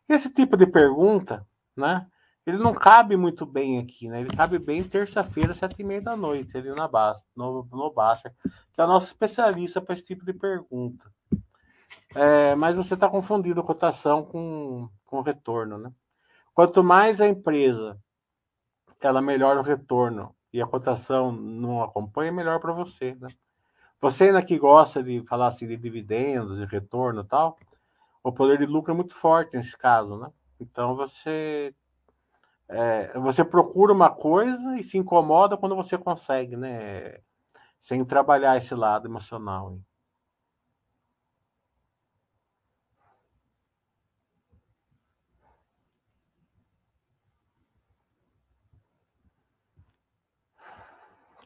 Esse 0.07 0.33
tipo 0.33 0.55
de 0.55 0.65
pergunta, 0.65 1.45
né? 1.75 2.07
Ele 2.45 2.57
não 2.57 2.73
cabe 2.73 3.17
muito 3.17 3.45
bem 3.45 3.77
aqui, 3.79 4.07
né? 4.07 4.21
Ele 4.21 4.35
cabe 4.35 4.57
bem 4.57 4.81
terça-feira, 4.81 5.53
sete 5.53 5.75
e 5.79 5.83
meia 5.83 6.01
da 6.01 6.15
noite, 6.15 6.57
ali 6.57 6.69
na 6.73 6.87
Basta, 6.87 7.25
no, 7.35 7.67
no 7.69 7.91
que 7.91 8.79
é 8.81 8.83
o 8.85 8.87
nosso 8.87 9.07
especialista 9.07 9.81
para 9.81 9.93
esse 9.93 10.05
tipo 10.05 10.23
de 10.23 10.31
pergunta. 10.31 11.11
É, 12.15 12.55
mas 12.55 12.75
você 12.75 12.93
está 12.93 13.09
confundindo 13.09 13.63
cotação 13.63 14.23
com, 14.23 14.89
com 15.05 15.21
retorno, 15.21 15.77
né? 15.77 15.91
Quanto 16.53 16.81
mais 16.83 17.19
a 17.19 17.27
empresa 17.27 17.99
ela 19.05 19.21
melhora 19.21 19.59
o 19.59 19.63
retorno 19.63 20.35
e 20.51 20.61
a 20.61 20.65
cotação 20.65 21.31
não 21.31 21.83
acompanha, 21.83 22.31
melhor 22.31 22.59
para 22.59 22.73
você, 22.73 23.15
né? 23.15 23.29
Você 23.99 24.25
ainda 24.25 24.43
que 24.43 24.57
gosta 24.59 25.01
de 25.01 25.23
falar 25.23 25.47
assim 25.47 25.67
de 25.67 25.75
dividendos, 25.75 26.59
de 26.59 26.65
retorno 26.65 27.21
e 27.21 27.27
tal, 27.27 27.57
o 28.23 28.31
poder 28.31 28.59
de 28.59 28.65
lucro 28.65 28.91
é 28.91 28.95
muito 28.95 29.15
forte 29.15 29.55
nesse 29.57 29.77
caso, 29.77 30.17
né? 30.17 30.29
Então 30.59 30.95
você 30.95 31.73
é, 32.69 33.17
você 33.19 33.43
procura 33.45 33.93
uma 33.93 34.09
coisa 34.09 34.77
e 34.77 34.83
se 34.83 34.97
incomoda 34.97 35.57
quando 35.57 35.75
você 35.75 35.97
consegue, 35.97 36.55
né? 36.57 37.19
Sem 37.81 38.03
trabalhar 38.03 38.57
esse 38.57 38.75
lado 38.75 39.07
emocional. 39.07 39.79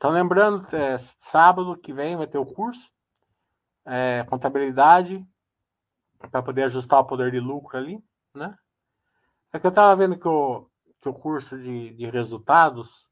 Então, 0.01 0.09
lembrando, 0.09 0.67
é, 0.75 0.97
sábado 0.97 1.77
que 1.77 1.93
vem 1.93 2.17
vai 2.17 2.25
ter 2.25 2.39
o 2.39 2.43
curso, 2.43 2.89
é, 3.85 4.25
contabilidade, 4.27 5.23
para 6.31 6.41
poder 6.41 6.63
ajustar 6.63 7.01
o 7.01 7.05
poder 7.05 7.31
de 7.31 7.39
lucro 7.39 7.77
ali, 7.77 8.03
né? 8.33 8.57
É 9.53 9.59
que 9.59 9.67
eu 9.67 9.69
estava 9.69 9.95
vendo 9.95 10.17
que 10.17 10.27
o, 10.27 10.67
que 10.99 11.07
o 11.07 11.13
curso 11.13 11.55
de, 11.55 11.93
de 11.93 12.09
resultados, 12.09 13.07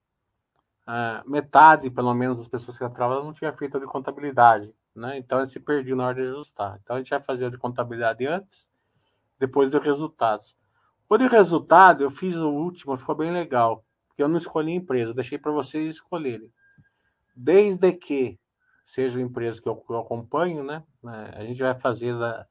é, 0.88 1.22
metade, 1.28 1.92
pelo 1.92 2.12
menos, 2.16 2.40
das 2.40 2.48
pessoas 2.48 2.76
que 2.76 2.84
entravam 2.84 3.24
não 3.24 3.34
tinha 3.34 3.54
feito 3.54 3.80
de 3.80 3.86
contabilidade, 3.86 4.74
né? 4.96 5.16
Então, 5.20 5.38
ele 5.38 5.48
se 5.48 5.60
perdeu 5.60 5.96
na 5.96 6.08
hora 6.08 6.16
de 6.16 6.28
ajustar. 6.28 6.80
Então, 6.82 6.96
a 6.96 7.00
gente 7.00 7.12
vai 7.12 7.22
fazer 7.22 7.46
o 7.46 7.52
de 7.52 7.58
contabilidade 7.60 8.26
antes, 8.26 8.68
depois 9.38 9.70
dos 9.70 9.84
resultados. 9.84 10.58
O 11.08 11.20
de 11.20 11.28
resultado, 11.28 12.02
eu 12.02 12.10
fiz 12.10 12.36
o 12.36 12.50
último, 12.50 12.98
ficou 12.98 13.14
bem 13.14 13.32
legal, 13.32 13.86
porque 14.08 14.24
eu 14.24 14.28
não 14.28 14.38
escolhi 14.38 14.72
empresa, 14.72 15.14
deixei 15.14 15.38
para 15.38 15.52
vocês 15.52 15.98
escolherem 15.98 16.52
desde 17.40 17.94
que 17.94 18.38
seja 18.86 19.18
a 19.18 19.22
empresa 19.22 19.62
que 19.62 19.70
eu, 19.70 19.78
que 19.78 19.92
eu 19.92 20.00
acompanho, 20.00 20.62
né, 20.64 20.84
né? 21.02 21.32
A 21.36 21.46
gente 21.46 21.62
vai 21.62 21.74
fazer 21.80 22.18
da, 22.18 22.46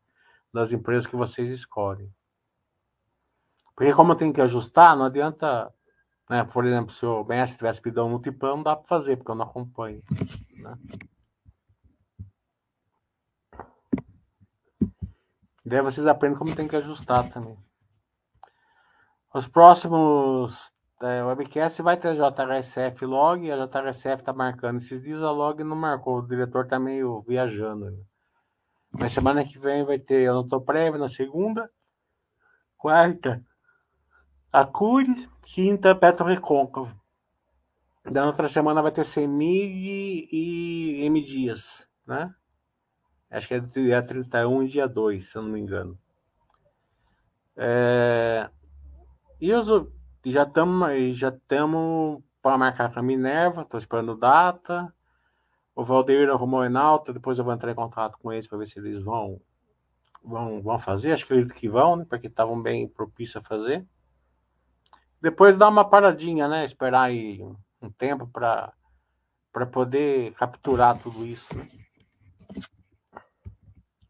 das 0.53 0.73
empresas 0.73 1.07
que 1.07 1.17
vocês 1.17 1.51
escolhem. 1.51 2.11
Porque 3.77 3.93
como 3.93 4.17
tem 4.17 4.33
que 4.33 4.41
ajustar, 4.41 4.97
não 4.97 5.05
adianta, 5.05 5.73
né? 6.31 6.43
Por 6.45 6.65
exemplo, 6.65 6.93
se 6.93 7.05
o 7.05 7.23
mestre 7.23 7.59
tivesse 7.59 7.83
pedido 7.83 8.05
um 8.05 8.11
multiplano, 8.11 8.57
não 8.57 8.63
dá 8.63 8.77
para 8.77 8.89
fazer, 8.89 9.17
porque 9.17 9.31
eu 9.31 9.35
não 9.35 9.45
acompanho. 9.45 10.03
Né? 10.57 10.79
daí 15.67 15.83
vocês 15.83 16.07
aprendem 16.07 16.39
como 16.39 16.57
tem 16.57 16.67
que 16.67 16.77
ajustar 16.77 17.31
também. 17.31 17.59
Os 19.35 19.47
próximos 19.47 20.73
é, 21.01 21.23
o 21.23 21.29
webcast 21.29 21.81
vai 21.81 21.97
ter 21.97 22.17
JHSF 22.17 23.05
log, 23.05 23.51
a 23.51 23.67
JHSF 23.67 24.23
tá 24.23 24.33
marcando. 24.33 24.79
Esses 24.79 25.01
dias 25.03 25.23
a 25.23 25.31
log 25.31 25.63
não 25.63 25.77
marcou, 25.77 26.19
o 26.19 26.27
diretor 26.27 26.67
tá 26.67 26.79
meio 26.79 27.23
viajando. 27.23 27.91
Né? 27.91 28.03
Mas 28.91 29.13
semana 29.13 29.45
que 29.45 29.59
vem 29.59 29.85
vai 29.85 29.99
ter 29.99 30.23
Eu 30.23 30.35
Não 30.35 30.49
Tô 30.49 30.61
Prévio 30.61 30.99
na 30.99 31.09
segunda, 31.09 31.71
quarta, 32.77 33.45
a 34.53 34.65
Cures, 34.65 35.29
quinta, 35.45 35.95
Petro 35.95 36.27
Recôncavo. 36.27 36.99
Da 38.05 38.27
outra 38.27 38.49
semana 38.49 38.83
vai 38.83 38.91
ter 38.91 39.05
CEMIG 39.05 40.29
e 40.33 41.05
M 41.05 41.23
Dias, 41.23 41.87
né? 42.07 42.35
Acho 43.31 43.47
que 43.47 43.55
é 43.55 43.61
dia 43.61 44.03
31 44.03 44.63
e 44.63 44.69
dia 44.69 44.89
2, 44.89 45.29
se 45.29 45.37
eu 45.37 45.43
não 45.43 45.51
me 45.51 45.61
engano. 45.61 45.99
É... 47.55 48.49
E 49.39 49.53
os, 49.53 49.69
já 50.25 50.43
estamos 50.43 51.19
já 51.19 51.29
estamos 51.29 52.23
para 52.43 52.59
marcar 52.59 52.93
com 52.93 53.01
a 53.01 53.03
Minerva, 53.03 53.63
estou 53.63 53.79
esperando 53.79 54.17
data. 54.17 54.93
O 55.75 55.85
Valdeir 55.85 56.29
arrumou 56.29 56.61
o 56.61 56.65
Enalta, 56.65 57.13
depois 57.13 57.39
eu 57.39 57.45
vou 57.45 57.53
entrar 57.55 57.71
em 57.71 57.75
contato 57.75 58.19
com 58.19 58.33
eles 58.33 58.47
para 58.47 58.59
ver 58.59 58.67
se 58.67 58.79
eles 58.79 59.03
vão, 59.03 59.41
vão, 60.23 60.61
vão 60.61 60.79
fazer. 60.79 61.13
Acho 61.13 61.27
que 61.27 61.33
acredito 61.33 61.55
que 61.55 61.69
vão, 61.69 61.97
né? 61.97 62.07
Porque 62.09 62.27
estavam 62.27 62.61
bem 62.61 62.89
propícios 62.89 63.37
a 63.37 63.47
fazer. 63.47 63.87
Depois 65.21 65.57
dá 65.57 65.69
uma 65.69 65.89
paradinha, 65.89 66.49
né? 66.49 66.65
Esperar 66.65 67.03
aí 67.03 67.41
um 67.81 67.91
tempo 67.91 68.27
para 68.27 68.73
poder 69.73 70.33
capturar 70.35 70.99
tudo 70.99 71.25
isso. 71.25 71.47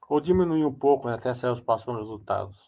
Ou 0.09 0.21
diminuir 0.21 0.65
um 0.65 0.73
pouco, 0.73 1.07
né? 1.07 1.15
até 1.15 1.35
sair 1.35 1.51
os 1.51 1.61
próximos 1.61 1.99
resultados. 1.99 2.68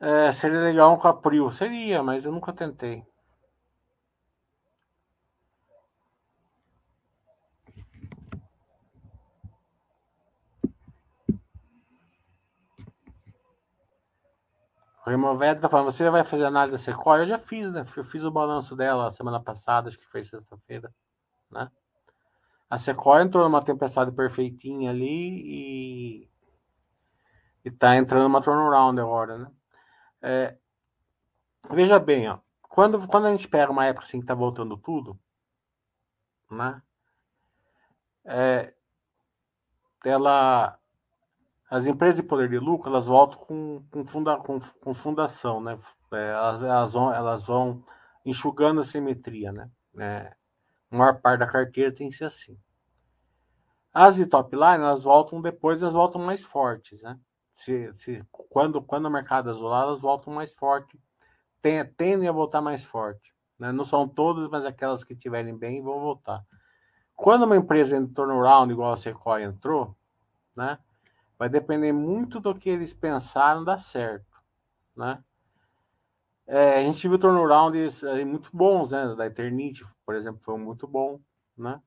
É, 0.00 0.32
seria 0.32 0.60
legal 0.60 0.92
um 0.92 0.98
Capril. 0.98 1.50
Seria, 1.52 2.02
mas 2.02 2.24
eu 2.24 2.32
nunca 2.32 2.52
tentei. 2.52 3.04
O 15.04 15.10
Removed 15.10 15.60
tá 15.60 15.68
falando, 15.70 15.90
você 15.90 16.10
vai 16.10 16.22
fazer 16.22 16.44
análise 16.44 16.72
da 16.72 16.78
Sequoia? 16.78 17.22
Eu 17.22 17.28
já 17.28 17.38
fiz, 17.38 17.72
né? 17.72 17.84
Eu 17.96 18.04
fiz 18.04 18.22
o 18.24 18.30
balanço 18.30 18.76
dela 18.76 19.10
semana 19.10 19.40
passada, 19.40 19.88
acho 19.88 19.98
que 19.98 20.06
foi 20.06 20.22
sexta-feira, 20.22 20.92
né? 21.50 21.70
A 22.70 22.78
Sequoia 22.78 23.24
entrou 23.24 23.44
numa 23.44 23.64
tempestade 23.64 24.12
perfeitinha 24.12 24.90
ali 24.90 26.26
e, 26.26 26.30
e 27.64 27.70
tá 27.70 27.96
entrando 27.96 28.24
numa 28.24 28.42
turnaround 28.42 29.00
agora, 29.00 29.38
né? 29.38 29.57
É, 30.22 30.56
veja 31.70 31.98
bem, 31.98 32.28
ó, 32.28 32.38
quando, 32.62 33.06
quando 33.06 33.26
a 33.26 33.30
gente 33.30 33.48
pega 33.48 33.70
uma 33.70 33.86
época 33.86 34.04
assim 34.04 34.20
que 34.20 34.26
tá 34.26 34.34
voltando 34.34 34.76
tudo, 34.76 35.18
né? 36.50 36.82
É, 38.24 38.74
ela, 40.04 40.78
as 41.70 41.86
empresas 41.86 42.16
de 42.16 42.22
poder 42.22 42.48
de 42.48 42.58
lucro, 42.58 42.88
elas 42.88 43.06
voltam 43.06 43.38
com, 43.40 43.84
com, 43.90 44.04
funda, 44.04 44.36
com, 44.38 44.60
com 44.60 44.94
fundação, 44.94 45.60
né? 45.60 45.78
É, 46.12 46.30
elas, 46.30 46.62
elas, 46.62 46.92
vão, 46.92 47.14
elas 47.14 47.46
vão 47.46 47.84
enxugando 48.24 48.80
a 48.80 48.84
simetria, 48.84 49.52
né? 49.52 49.70
É, 49.98 50.34
a 50.90 50.96
maior 50.96 51.20
parte 51.20 51.40
da 51.40 51.46
carteira 51.46 51.94
tem 51.94 52.10
que 52.10 52.16
ser 52.16 52.24
assim. 52.24 52.58
As 53.92 54.16
de 54.16 54.26
top 54.26 54.54
line, 54.54 54.84
elas 54.84 55.04
voltam 55.04 55.40
depois, 55.40 55.82
elas 55.82 55.94
voltam 55.94 56.20
mais 56.20 56.42
fortes, 56.42 57.00
né? 57.02 57.18
Se, 57.58 57.92
se, 57.94 58.24
quando, 58.30 58.80
quando 58.80 59.06
o 59.06 59.10
mercado 59.10 59.50
azular, 59.50 59.82
elas 59.82 60.00
voltam 60.00 60.32
mais 60.32 60.52
forte, 60.54 60.98
tem, 61.60 61.84
tendem 61.84 62.28
a 62.28 62.32
voltar 62.32 62.60
mais 62.60 62.84
forte. 62.84 63.34
Né? 63.58 63.72
Não 63.72 63.84
são 63.84 64.08
todas, 64.08 64.48
mas 64.48 64.64
aquelas 64.64 65.02
que 65.02 65.12
estiverem 65.12 65.56
bem 65.56 65.82
vão 65.82 66.00
voltar. 66.00 66.44
Quando 67.16 67.44
uma 67.44 67.56
empresa 67.56 67.96
entra 67.96 68.14
turnaround, 68.14 68.72
igual 68.72 68.92
a 68.92 68.96
Sequoia 68.96 69.46
entrou, 69.46 69.96
né? 70.54 70.78
vai 71.36 71.48
depender 71.48 71.92
muito 71.92 72.38
do 72.38 72.54
que 72.54 72.70
eles 72.70 72.94
pensaram 72.94 73.64
dar 73.64 73.80
certo. 73.80 74.40
Né? 74.96 75.22
É, 76.46 76.78
a 76.78 76.82
gente 76.82 77.06
viu 77.08 77.18
turnarounds 77.18 78.02
muito 78.24 78.50
bons, 78.52 78.92
né? 78.92 79.14
Da 79.16 79.26
Eternity, 79.26 79.84
por 80.06 80.14
exemplo, 80.14 80.40
foi 80.42 80.56
muito 80.56 80.86
bom, 80.86 81.20
né? 81.56 81.80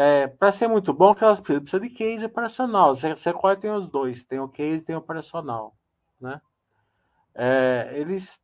É, 0.00 0.28
para 0.28 0.52
ser 0.52 0.68
muito 0.68 0.92
bom, 0.92 1.12
que 1.12 1.24
elas 1.24 1.40
precisam 1.40 1.80
de 1.80 1.90
case 1.90 2.24
operacional. 2.24 2.94
Sequoia 2.94 3.56
tem 3.56 3.68
os 3.68 3.88
dois, 3.88 4.22
tem 4.22 4.38
o 4.38 4.48
case 4.48 4.80
e 4.80 4.84
tem 4.84 4.94
o 4.94 5.00
operacional. 5.00 5.74
Né? 6.20 6.40
É, 7.34 7.90
eles 7.96 8.40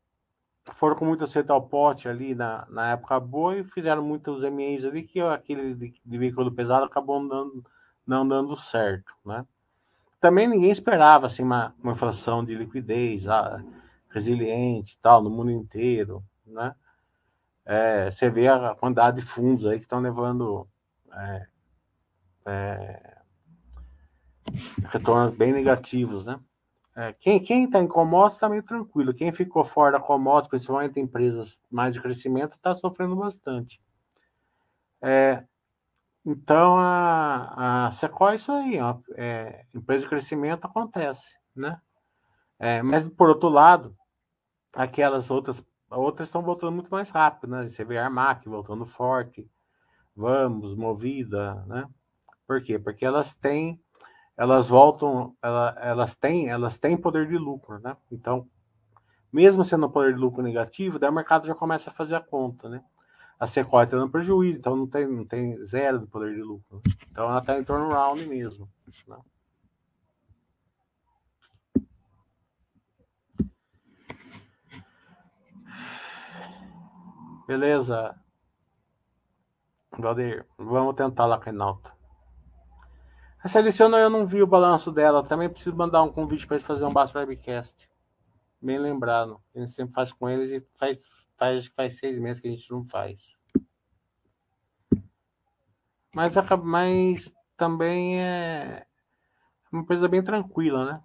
foram 0.73 0.97
com 0.97 1.05
muito 1.05 1.23
acerto 1.23 1.53
ao 1.53 1.63
pote 1.63 2.09
ali 2.09 2.35
na, 2.35 2.67
na 2.69 2.91
época 2.91 3.21
boa 3.21 3.57
e 3.57 3.63
fizeram 3.63 4.03
muitos 4.03 4.43
MEs 4.51 4.85
ali 4.85 5.05
que 5.05 5.21
aquele 5.21 5.77
de, 5.77 5.95
de 6.05 6.19
veículo 6.19 6.51
pesado 6.51 6.87
acabou 6.87 7.21
não 7.21 7.29
dando, 7.29 7.65
não 8.05 8.27
dando 8.27 8.57
certo. 8.57 9.15
Né? 9.25 9.47
Também 10.21 10.49
ninguém 10.49 10.73
esperava 10.73 11.27
assim, 11.27 11.45
uma, 11.45 11.73
uma 11.81 11.93
inflação 11.93 12.45
de 12.45 12.53
liquidez 12.57 13.29
ah, 13.29 13.63
resiliente 14.11 14.99
tal 15.01 15.23
no 15.23 15.31
mundo 15.31 15.53
inteiro. 15.53 16.21
Né? 16.45 16.75
É, 17.65 18.11
você 18.11 18.29
vê 18.29 18.49
a 18.49 18.75
quantidade 18.75 19.21
de 19.21 19.23
fundos 19.23 19.65
aí 19.67 19.79
que 19.79 19.85
estão 19.85 20.01
levando 20.01 20.67
é, 21.17 21.47
é, 22.47 23.19
retornos 24.91 25.35
bem 25.37 25.53
negativos, 25.53 26.25
né? 26.25 26.39
É, 26.97 27.13
quem 27.13 27.65
está 27.65 27.81
em 27.81 27.89
commodities 27.89 28.37
está 28.37 28.49
meio 28.49 28.63
tranquilo. 28.63 29.13
Quem 29.13 29.33
ficou 29.33 29.65
fora 29.65 29.93
da 29.93 30.01
commodities, 30.01 30.49
principalmente 30.49 31.01
empresas 31.01 31.59
mais 31.71 31.93
de 31.93 32.01
crescimento, 32.01 32.55
está 32.55 32.75
sofrendo 32.75 33.17
bastante. 33.17 33.81
É, 35.03 35.45
então, 36.25 36.79
a, 36.79 37.87
a 37.87 37.91
Sequoia 37.93 38.35
é 38.35 38.37
isso 38.37 38.53
aí. 38.53 38.81
Ó, 38.81 38.99
é, 39.17 39.67
empresa 39.75 40.05
de 40.05 40.09
crescimento 40.09 40.67
acontece, 40.67 41.37
né? 41.55 41.81
É, 42.59 42.81
mas, 42.83 43.09
por 43.09 43.29
outro 43.29 43.49
lado, 43.49 43.97
aquelas 44.73 45.31
outras 45.31 45.63
outras 45.91 46.29
estão 46.29 46.43
voltando 46.43 46.73
muito 46.73 46.91
mais 46.91 47.11
rápido, 47.11 47.51
né? 47.51 47.69
Você 47.69 47.85
vê 47.85 47.99
a 47.99 48.05
Armac 48.05 48.49
voltando 48.49 48.87
forte, 48.87 49.49
Vamos, 50.17 50.77
Movida, 50.77 51.65
né? 51.67 51.89
Por 52.47 52.63
quê? 52.63 52.79
Porque 52.79 53.05
elas 53.05 53.35
têm, 53.35 53.81
elas 54.37 54.69
voltam, 54.69 55.37
ela, 55.43 55.77
elas 55.81 56.15
têm, 56.15 56.49
elas 56.49 56.79
têm 56.79 56.97
poder 56.97 57.27
de 57.27 57.37
lucro, 57.37 57.81
né? 57.81 57.97
Então, 58.13 58.49
mesmo 59.33 59.65
sendo 59.65 59.91
poder 59.91 60.15
de 60.15 60.21
lucro 60.21 60.43
negativo, 60.43 60.99
daí 60.99 61.11
o 61.11 61.13
mercado 61.13 61.47
já 61.47 61.55
começa 61.55 61.91
a 61.91 61.93
fazer 61.93 62.15
a 62.15 62.21
conta, 62.21 62.69
né? 62.69 62.85
A 63.39 63.47
Sequoia 63.47 63.85
está 63.85 63.97
dando 63.97 64.11
prejuízo, 64.11 64.59
então 64.59 64.77
não 64.77 64.87
tem, 64.87 65.07
não 65.07 65.25
tem 65.25 65.57
zero 65.67 65.99
de 65.99 66.07
poder 66.07 66.35
de 66.35 66.43
lucro. 66.43 66.77
Né? 66.77 66.95
Então 67.11 67.29
ela 67.29 67.41
está 67.41 67.59
em 67.59 67.65
turnaround 67.65 68.25
mesmo. 68.27 68.69
Né? 69.09 69.19
Beleza. 77.47 78.15
Valdir, 79.99 80.45
vamos 80.59 80.95
tentar 80.97 81.27
lá 81.27 81.37
com 81.37 81.45
a 81.45 81.47
Renalta. 81.47 81.93
A 83.43 83.49
Seleciona 83.49 83.99
eu 83.99 84.11
não 84.11 84.27
vi 84.27 84.43
o 84.43 84.47
balanço 84.47 84.91
dela. 84.91 85.23
Também 85.23 85.49
preciso 85.49 85.77
mandar 85.77 86.03
um 86.03 86.11
convite 86.11 86.47
para 86.47 86.57
eles 86.57 86.67
fazer 86.67 86.85
um 86.85 86.93
Baixo 86.93 87.17
Webcast. 87.19 87.89
Bem 88.61 88.79
lembrado. 88.79 89.41
A 89.55 89.61
gente 89.61 89.73
sempre 89.73 89.95
faz 89.95 90.13
com 90.13 90.29
eles 90.29 90.51
e 90.51 90.67
faz, 90.79 90.99
faz, 91.37 91.67
faz 91.69 91.99
seis 91.99 92.19
meses 92.19 92.41
que 92.41 92.49
a 92.49 92.51
gente 92.51 92.71
não 92.71 92.85
faz. 92.85 93.21
Mas, 96.15 96.35
mas 96.63 97.35
também 97.57 98.21
é 98.21 98.87
uma 99.71 99.85
coisa 99.85 100.09
bem 100.09 100.23
tranquila, 100.23 100.87
né? 100.87 101.03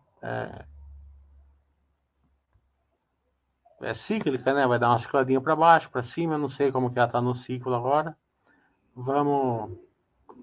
É, 3.82 3.90
é 3.90 3.94
cíclica, 3.94 4.54
né? 4.54 4.66
Vai 4.66 4.80
dar 4.80 4.90
uma 4.90 5.00
cicladinha 5.00 5.42
para 5.42 5.56
baixo, 5.56 5.92
para 5.92 6.04
cima. 6.04 6.38
Não 6.38 6.48
sei 6.48 6.72
como 6.72 6.92
que 6.92 6.98
ela 6.98 7.08
tá 7.08 7.22
no 7.22 7.36
ciclo 7.36 7.76
agora 7.76 8.18
vamos, 9.00 9.78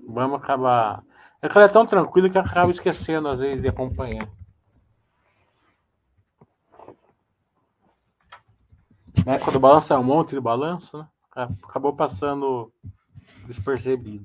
vamos 0.09 0.43
acabar. 0.43 1.03
É 1.41 1.49
que 1.49 1.57
ela 1.57 1.67
é 1.67 1.73
tão 1.73 1.87
tranquila 1.87 2.31
que 2.31 2.39
acaba 2.39 2.71
esquecendo 2.71 3.29
às 3.29 3.39
vezes 3.39 3.63
de 3.63 3.69
acompanhar. 3.69 4.29
Né? 9.25 9.39
Quando 9.39 9.57
o 9.57 9.61
balanço 9.61 9.93
é 9.93 9.99
um 9.99 10.05
monte 10.05 10.31
de 10.31 10.41
balanço, 10.41 10.97
né? 10.97 11.07
acabou 11.63 11.95
passando 11.95 12.73
despercebido. 13.47 14.25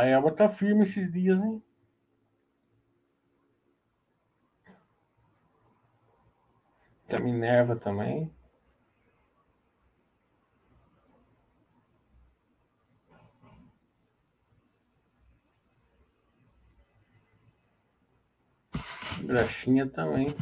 Saraiva 0.00 0.32
tá 0.32 0.48
firme 0.48 0.84
esses 0.84 1.12
dias, 1.12 1.38
hein? 1.38 1.62
Da 7.06 7.20
Minerva 7.20 7.76
também. 7.76 8.32
Graxinha 19.22 19.86
também. 19.86 20.34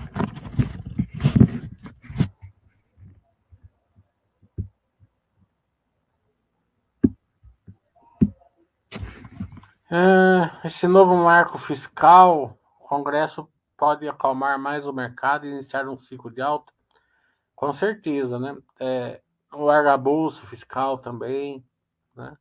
Esse 10.64 10.87
novo 10.87 11.16
marco 11.16 11.57
fiscal, 11.57 12.59
o 12.81 12.85
Congresso 12.85 13.48
pode 13.77 14.09
acalmar 14.09 14.59
mais 14.59 14.87
o 14.87 14.92
mercado 14.92 15.46
e 15.46 15.51
iniciar 15.51 15.88
um 15.88 15.96
ciclo 15.96 16.31
de 16.31 16.42
alta? 16.42 16.72
Com 17.55 17.72
certeza, 17.72 18.38
né? 18.38 18.57
É, 18.79 19.22
o 19.53 19.70
arcabouço 19.70 20.44
fiscal 20.46 20.98
também, 20.98 21.64
né? 22.14 22.37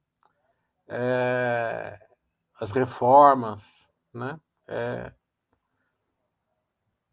É, 0.87 1.99
as 2.59 2.71
reformas, 2.71 3.63
né? 4.13 4.39
É, 4.67 5.13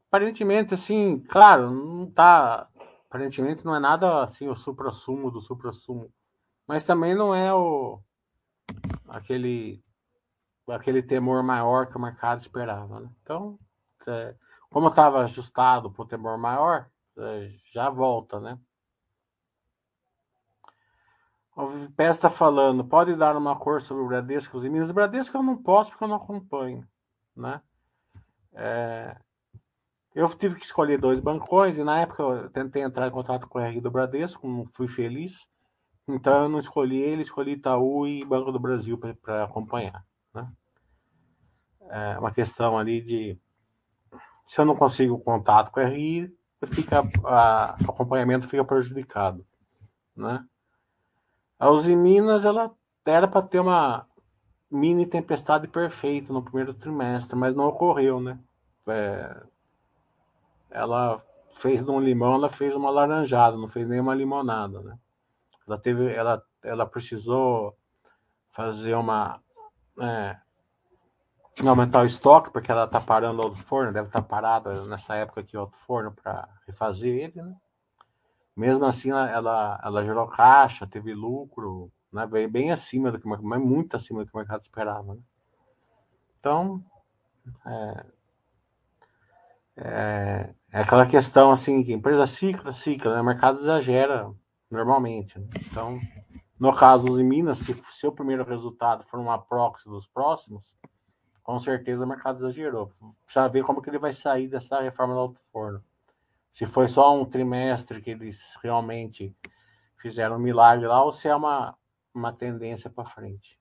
aparentemente, 0.09 0.75
assim, 0.75 1.21
claro, 1.29 1.71
não 1.71 2.11
tá. 2.11 2.69
Aparentemente 3.09 3.65
não 3.65 3.77
é 3.77 3.79
nada 3.79 4.23
assim 4.23 4.49
o 4.49 4.57
supra-sumo 4.57 5.31
do 5.31 5.41
supra-sumo. 5.41 6.13
Mas 6.67 6.83
também 6.83 7.15
não 7.15 7.35
é 7.35 7.53
o 7.55 8.01
aquele 9.07 9.84
aquele 10.69 11.03
temor 11.03 11.43
maior 11.43 11.87
que 11.87 11.97
o 11.97 12.01
mercado 12.01 12.41
esperava. 12.41 13.01
Né? 13.01 13.11
Então, 13.23 13.59
é, 14.07 14.35
como 14.71 14.89
estava 14.89 15.23
ajustado 15.23 15.91
para 15.91 16.03
o 16.03 16.09
temor 16.09 16.39
maior, 16.39 16.89
é, 17.17 17.51
já 17.73 17.91
volta, 17.91 18.41
né? 18.41 18.59
O 21.57 21.89
Pés 21.93 22.17
está 22.17 22.29
falando, 22.29 22.85
pode 22.85 23.15
dar 23.15 23.37
uma 23.37 23.57
cor 23.57 23.81
sobre 23.81 24.03
o 24.03 24.09
Bradesco 24.09 24.65
e 24.65 24.69
Minas? 24.69 24.91
Bradesco 24.91 25.37
eu 25.37 25.43
não 25.43 25.57
posso 25.57 25.91
porque 25.91 26.03
eu 26.03 26.09
não 26.09 26.17
acompanho, 26.17 26.85
né? 27.37 27.63
É, 28.53 29.17
eu 30.15 30.29
tive 30.37 30.57
que 30.57 30.65
escolher 30.65 30.99
dois 30.99 31.21
bancões 31.21 31.79
e 31.79 31.85
na 31.85 32.01
época 32.01 32.23
eu 32.23 32.51
tentei 32.51 32.83
entrar 32.83 33.07
em 33.07 33.13
contato 33.13 33.49
com 33.49 33.61
o 33.61 33.63
RI 33.63 33.81
do 33.81 33.91
Bradesco, 33.91 34.49
não 34.49 34.67
fui 34.73 34.89
feliz, 34.89 35.47
então 36.09 36.43
eu 36.43 36.49
não 36.49 36.59
escolhi 36.59 37.01
ele, 37.01 37.23
escolhi 37.23 37.53
Itaú 37.53 38.07
e 38.07 38.25
Banco 38.25 38.51
do 38.51 38.59
Brasil 38.59 38.99
para 38.99 39.45
acompanhar. 39.45 40.05
Né? 40.35 40.53
É 41.91 42.19
uma 42.19 42.33
questão 42.33 42.77
ali 42.77 43.01
de 43.01 43.39
se 44.47 44.61
eu 44.61 44.65
não 44.65 44.77
consigo 44.77 45.19
contato 45.19 45.71
com 45.71 45.81
a 45.81 45.85
RI, 45.85 46.35
fica, 46.67 47.01
a, 47.25 47.77
o 47.87 47.91
acompanhamento 47.91 48.49
fica 48.49 48.65
prejudicado. 48.65 49.47
Né? 50.17 50.45
A 51.59 51.71
Uzi 51.71 51.95
Minas 51.95 52.45
ela 52.45 52.71
era 53.07 53.29
para 53.29 53.43
ter 53.43 53.61
uma 53.61 54.07
mini 54.71 55.07
tempestade 55.07 55.69
perfeita 55.69 56.33
no 56.33 56.43
primeiro 56.43 56.75
trimestre, 56.75 57.37
mas 57.37 57.55
não 57.55 57.69
ocorreu, 57.69 58.21
né? 58.21 58.39
É, 58.87 59.43
ela 60.71 61.23
fez 61.57 61.89
um 61.89 62.01
limão, 62.01 62.35
ela 62.35 62.51
fez 62.51 62.75
uma 62.75 62.91
laranjada, 62.91 63.57
não 63.57 63.69
fez 63.69 63.89
nenhuma 63.89 64.15
limonada, 64.15 64.81
né? 64.81 64.99
Ela 65.67 65.79
teve, 65.79 66.13
ela, 66.13 66.43
ela 66.63 66.87
precisou 66.87 67.77
fazer 68.53 68.95
uma 68.95 69.41
é, 70.01 70.37
aumentar 71.67 72.03
o 72.03 72.07
estoque, 72.07 72.51
porque 72.51 72.71
ela 72.71 72.85
está 72.85 73.01
parando 73.01 73.41
o 73.41 73.45
alto 73.45 73.59
forno, 73.59 73.93
deve 73.93 74.09
estar 74.09 74.23
tá 74.23 74.61
nessa 74.87 75.15
época 75.15 75.41
aqui 75.41 75.57
o 75.57 75.61
alto 75.61 75.77
forno 75.79 76.13
para 76.13 76.49
refazer 76.67 77.15
ele, 77.15 77.43
né? 77.43 77.55
Mesmo 78.57 78.85
assim, 78.85 79.11
ela, 79.11 79.81
ela 79.83 80.05
gerou 80.05 80.29
caixa, 80.29 80.87
teve 80.87 81.13
lucro, 81.13 81.91
né? 82.13 82.25
bem 82.47 82.71
acima 82.71 83.11
do 83.11 83.19
que 83.19 83.27
mas 83.27 83.41
muito 83.61 83.97
acima 83.97 84.21
do 84.21 84.31
que 84.31 84.35
o 84.35 84.39
mercado 84.39 84.63
esperava. 84.63 85.15
Né? 85.15 85.21
Então, 86.39 86.85
é, 87.67 88.07
é, 89.77 90.55
é, 90.73 90.81
aquela 90.81 91.07
questão 91.07 91.51
assim, 91.51 91.83
que 91.83 91.93
empresa 91.93 92.27
cicla, 92.27 92.73
cicla, 92.73 93.15
né? 93.17 93.21
o 93.21 93.25
mercado 93.25 93.59
exagera 93.59 94.31
normalmente. 94.71 95.37
Né? 95.37 95.47
Então, 95.69 95.99
no 96.59 96.75
caso 96.75 97.21
em 97.21 97.25
Minas, 97.25 97.59
se 97.59 97.75
seu 97.99 98.13
primeiro 98.13 98.45
resultado 98.45 99.05
for 99.05 99.19
uma 99.19 99.39
proxy 99.39 99.89
dos 99.89 100.07
próximos, 100.07 100.65
com 101.43 101.59
certeza 101.59 102.05
o 102.05 102.09
mercado 102.09 102.39
exagerou. 102.39 102.93
Precisa 103.25 103.49
ver 103.49 103.65
como 103.65 103.83
que 103.83 103.91
ele 103.91 103.99
vai 103.99 104.13
sair 104.13 104.49
dessa 104.49 104.81
reforma 104.81 105.15
do 105.15 105.21
alto 105.21 105.41
forno. 105.53 105.85
Se 106.53 106.65
foi 106.65 106.89
só 106.89 107.15
um 107.15 107.25
trimestre 107.25 108.01
que 108.01 108.11
eles 108.11 108.41
realmente 108.63 109.37
fizeram 109.99 110.37
um 110.37 110.39
milagre 110.39 110.87
lá, 110.87 111.03
ou 111.03 111.13
se 111.13 111.29
é 111.29 111.35
uma, 111.35 111.77
uma 112.15 112.33
tendência 112.33 112.89
para 112.89 113.05
frente. 113.05 113.59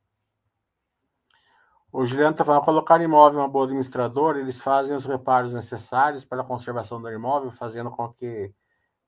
O 1.91 2.05
Juliano 2.05 2.31
está 2.31 2.43
falando, 2.43 2.63
colocar 2.63 3.01
imóvel 3.01 3.39
em 3.39 3.43
uma 3.43 3.49
boa 3.49 3.65
administradora, 3.65 4.39
eles 4.39 4.57
fazem 4.57 4.95
os 4.95 5.05
reparos 5.05 5.53
necessários 5.53 6.25
para 6.25 6.41
a 6.41 6.45
conservação 6.45 7.01
do 7.01 7.09
imóvel, 7.11 7.51
fazendo 7.51 7.91
com 7.91 8.11
que 8.13 8.53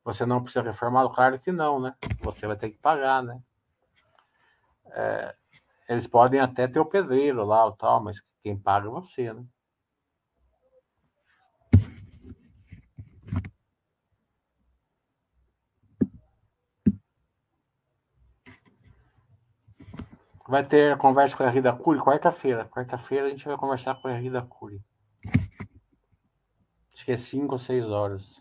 você 0.04 0.26
não 0.26 0.42
precisa 0.42 0.64
reformá-lo? 0.64 1.10
Claro 1.10 1.40
que 1.40 1.52
não, 1.52 1.80
né? 1.80 1.96
Você 2.22 2.46
vai 2.46 2.56
ter 2.56 2.70
que 2.70 2.78
pagar, 2.78 3.24
né? 3.24 3.42
É, 4.92 5.36
eles 5.90 6.08
podem 6.08 6.40
até 6.40 6.68
ter 6.68 6.80
o 6.80 6.86
pedreiro 6.86 7.46
lá, 7.46 7.66
o 7.66 7.72
tal, 7.72 8.04
mas 8.04 8.22
quem 8.42 8.58
paga 8.58 8.88
é 8.88 8.92
você, 8.92 9.34
né? 9.34 9.46
Vai 20.48 20.64
ter 20.64 20.96
conversa 20.98 21.36
com 21.36 21.44
a 21.44 21.50
Rida 21.50 21.74
Cury 21.74 22.00
quarta-feira. 22.00 22.66
Quarta-feira 22.66 23.26
a 23.26 23.30
gente 23.30 23.46
vai 23.46 23.58
conversar 23.58 23.96
com 23.96 24.08
a 24.08 24.14
Rida 24.14 24.44
Cury. 24.44 24.80
Acho 26.94 27.04
que 27.04 27.12
é 27.12 27.18
5 27.18 27.54
ou 27.54 27.60
6 27.60 27.88
horas. 27.88 28.40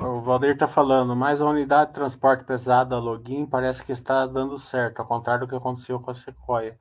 O 0.00 0.22
Valdir 0.22 0.54
está 0.54 0.66
falando, 0.66 1.14
mas 1.14 1.42
a 1.42 1.46
unidade 1.46 1.90
de 1.90 1.94
transporte 1.94 2.44
pesado, 2.44 2.94
a 2.94 2.98
login, 2.98 3.44
parece 3.44 3.84
que 3.84 3.92
está 3.92 4.26
dando 4.26 4.58
certo, 4.58 5.00
ao 5.00 5.06
contrário 5.06 5.46
do 5.46 5.50
que 5.50 5.54
aconteceu 5.54 6.00
com 6.00 6.10
a 6.10 6.14
Sequoia. 6.14 6.78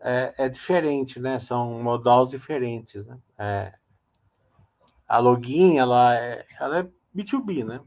É, 0.00 0.34
é 0.36 0.48
diferente, 0.48 1.20
né? 1.20 1.38
São 1.38 1.80
modais 1.80 2.28
diferentes, 2.28 3.06
né? 3.06 3.16
É, 3.38 3.72
a 5.06 5.18
login, 5.18 5.78
ela 5.78 6.16
é, 6.16 6.44
ela 6.58 6.78
é 6.80 6.88
B2B, 7.14 7.64
né? 7.64 7.80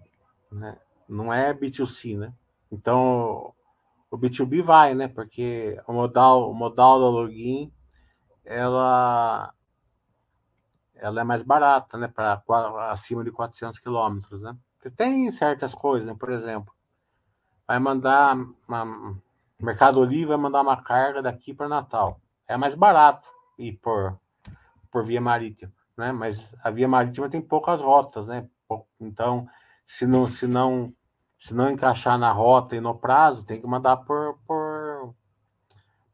né? 0.50 0.78
Não 1.08 1.34
é 1.34 1.54
B2C, 1.54 2.18
né? 2.18 2.34
Então, 2.72 3.54
o 4.10 4.18
B2B 4.18 4.64
vai, 4.64 4.96
né? 4.96 5.10
Porque 5.10 5.78
o 5.86 5.92
modal, 5.92 6.50
o 6.50 6.54
modal 6.54 7.00
da 7.00 7.10
login, 7.10 7.72
ela, 8.46 9.54
ela 11.02 11.22
é 11.22 11.24
mais 11.24 11.44
barata, 11.44 11.98
né? 11.98 12.08
Para 12.08 12.42
acima 12.92 13.24
de 13.24 13.32
400 13.32 13.80
quilômetros, 13.80 14.42
né? 14.42 14.56
Tem 14.96 15.30
certas 15.32 15.74
coisas, 15.74 16.08
né? 16.08 16.16
por 16.18 16.32
exemplo, 16.32 16.74
vai 17.68 17.80
mandar 17.80 18.38
uma, 18.68 19.20
Mercado 19.60 20.04
Livre 20.06 20.28
vai 20.28 20.38
mandar 20.38 20.62
uma 20.62 20.82
carga 20.82 21.22
daqui 21.22 21.54
para 21.54 21.68
Natal. 21.68 22.20
É 22.48 22.56
mais 22.56 22.76
barato 22.76 23.28
ir 23.58 23.74
por, 23.74 24.18
por 24.90 25.06
via 25.06 25.20
marítima, 25.20 25.72
né? 25.98 26.12
Mas 26.14 26.40
a 26.64 26.72
via 26.72 26.88
marítima 26.88 27.30
tem 27.30 27.42
poucas 27.42 27.82
rotas, 27.82 28.26
né? 28.26 28.48
Então, 29.02 29.50
se 29.86 30.06
não, 30.06 30.28
se 30.28 30.48
não, 30.48 30.94
se 31.40 31.54
não 31.54 31.70
encaixar 31.70 32.18
na 32.18 32.32
rota 32.32 32.76
e 32.76 32.80
no 32.80 32.98
prazo, 32.98 33.44
tem 33.44 33.60
que 33.60 33.68
mandar 33.68 33.98
por, 33.98 34.40
por, 34.48 35.14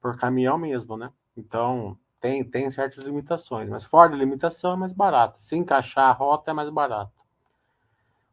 por 0.02 0.18
caminhão 0.18 0.58
mesmo, 0.58 0.98
né? 0.98 1.12
Então, 1.38 1.98
tem, 2.20 2.44
tem 2.44 2.70
certas 2.72 3.04
limitações, 3.04 3.70
mas 3.70 3.84
fora 3.86 4.10
da 4.10 4.16
limitação 4.16 4.74
é 4.74 4.76
mais 4.76 4.94
barato. 4.94 5.40
Se 5.42 5.56
encaixar 5.56 6.10
a 6.10 6.14
rota 6.14 6.52
é 6.52 6.54
mais 6.54 6.70
barato. 6.70 7.12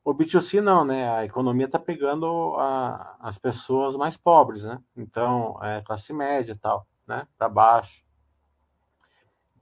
O 0.04 0.12
B2C 0.12 0.60
não, 0.60 0.84
né? 0.84 1.08
A 1.10 1.24
economia 1.24 1.66
está 1.66 1.78
pegando 1.78 2.56
a, 2.58 3.16
as 3.20 3.38
pessoas 3.38 3.94
mais 3.94 4.16
pobres, 4.16 4.64
né? 4.64 4.80
Então, 4.96 5.58
é 5.62 5.80
classe 5.82 6.12
média 6.12 6.52
e 6.52 6.58
tal, 6.58 6.86
né? 7.06 7.26
Para 7.38 7.48
baixo. 7.48 8.02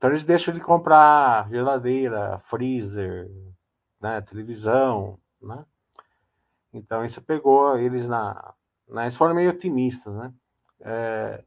Então 0.00 0.09
eles 0.09 0.24
deixam 0.24 0.54
de 0.54 0.61
comprar 0.61 1.46
geladeira, 1.50 2.38
freezer, 2.46 3.30
né? 4.00 4.22
televisão, 4.22 5.18
né? 5.42 5.62
Então 6.72 7.04
isso 7.04 7.20
pegou 7.20 7.76
eles 7.76 8.06
na, 8.06 8.54
na 8.88 9.02
eles 9.02 9.16
foram 9.16 9.35
meio 9.35 9.50
otimistas, 9.50 10.14
né? 10.14 10.33
É, 10.80 11.44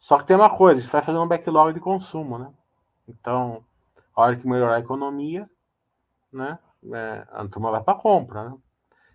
só 0.00 0.18
que 0.18 0.26
tem 0.26 0.34
uma 0.34 0.48
coisa, 0.48 0.80
isso 0.80 0.90
vai 0.90 1.02
fazer 1.02 1.18
um 1.18 1.28
backlog 1.28 1.74
de 1.74 1.80
consumo, 1.80 2.38
né? 2.38 2.50
Então, 3.06 3.62
a 4.16 4.22
hora 4.22 4.36
que 4.36 4.48
melhorar 4.48 4.76
a 4.76 4.80
economia, 4.80 5.48
né? 6.32 6.58
É, 6.92 7.26
a 7.30 7.46
turma 7.46 7.70
vai 7.70 7.82
para 7.82 7.98
compra, 7.98 8.48
né? 8.48 8.56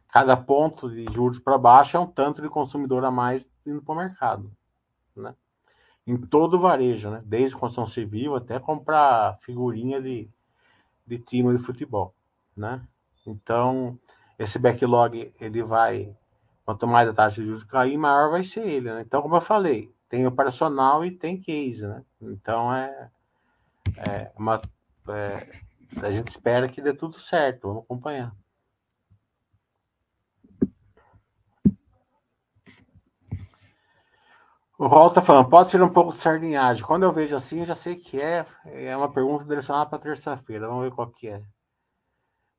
Cada 0.09 0.37
ponto 0.37 0.89
de 0.89 1.03
juros 1.11 1.39
para 1.39 1.57
baixo 1.57 1.97
é 1.97 1.99
um 1.99 2.05
tanto 2.05 2.41
de 2.41 2.47
consumidor 2.47 3.03
a 3.03 3.09
mais 3.09 3.45
indo 3.65 3.81
para 3.81 3.93
o 3.93 3.97
mercado, 3.97 4.51
né? 5.15 5.35
Em 6.05 6.17
todo 6.17 6.53
o 6.53 6.59
varejo, 6.59 7.09
né? 7.09 7.21
Desde 7.25 7.57
construção 7.57 7.87
civil 7.87 8.35
até 8.35 8.59
comprar 8.59 9.39
figurinha 9.41 9.99
de, 9.99 10.29
de 11.05 11.17
time 11.17 11.51
de 11.57 11.63
futebol, 11.63 12.13
né? 12.55 12.79
Então, 13.25 13.97
esse 14.37 14.59
backlog, 14.59 15.33
ele 15.41 15.63
vai, 15.63 16.15
quanto 16.63 16.87
mais 16.87 17.09
a 17.09 17.13
taxa 17.13 17.41
de 17.41 17.47
juros 17.47 17.63
cair, 17.63 17.97
maior 17.97 18.29
vai 18.29 18.43
ser 18.43 18.67
ele, 18.67 18.93
né? 18.93 19.01
Então, 19.01 19.21
como 19.23 19.35
eu 19.35 19.41
falei, 19.41 19.91
tem 20.09 20.25
operacional 20.25 21.05
e 21.05 21.11
tem 21.11 21.41
case, 21.41 21.85
né? 21.85 22.03
Então 22.21 22.73
é, 22.73 23.09
é 23.97 24.31
uma 24.37 24.61
é, 25.09 25.61
a 26.01 26.11
gente 26.11 26.29
espera 26.29 26.67
que 26.67 26.81
dê 26.81 26.93
tudo 26.93 27.19
certo. 27.19 27.67
Vamos 27.67 27.83
acompanhar. 27.83 28.35
O 34.77 34.87
Rol 34.87 35.09
tá 35.09 35.21
falando, 35.21 35.49
pode 35.49 35.71
ser 35.71 35.81
um 35.81 35.89
pouco 35.89 36.11
de 36.11 36.19
sardinhagem. 36.19 36.83
Quando 36.83 37.03
eu 37.03 37.13
vejo 37.13 37.33
assim, 37.33 37.59
eu 37.59 37.65
já 37.65 37.75
sei 37.75 37.95
que 37.95 38.19
é. 38.19 38.45
É 38.65 38.95
uma 38.95 39.11
pergunta 39.11 39.45
direcionada 39.45 39.89
para 39.89 39.99
terça-feira. 39.99 40.67
Vamos 40.67 40.83
ver 40.83 40.91
qual 40.91 41.09
que 41.11 41.29
é. 41.29 41.41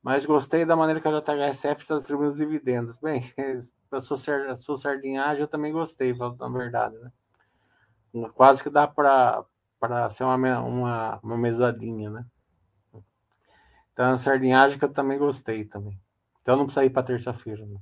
Mas 0.03 0.25
gostei 0.25 0.65
da 0.65 0.77
maneira 0.77 1.01
que 1.01 1.09
a 1.09 1.21
JHSF 1.21 1.83
está 1.83 1.97
distribuindo 1.99 2.33
os 2.33 2.39
dividendos. 2.39 2.97
Bem, 3.01 3.35
a 3.93 4.01
sua, 4.01 4.79
sardinhagem 4.79 5.43
eu 5.43 5.49
também 5.49 5.73
gostei, 5.73 6.15
na 6.15 6.49
verdade. 6.49 6.97
Né? 6.97 7.13
Quase 8.35 8.63
que 8.63 8.71
dá 8.71 8.87
para 8.87 9.45
ser 10.11 10.25
uma, 10.25 10.37
uma, 10.61 11.21
uma 11.23 11.37
mesadinha, 11.37 12.11
né? 12.11 12.25
Então, 13.93 14.13
a 14.13 14.19
sardinhagem 14.19 14.79
que 14.79 14.85
eu 14.85 14.93
também 14.93 15.19
gostei 15.19 15.65
também. 15.65 15.99
Então, 16.43 16.57
não 16.57 16.67
precisa 16.67 16.85
ir 16.85 16.91
para 16.91 17.03
terça-feira. 17.03 17.65
Né? 17.65 17.81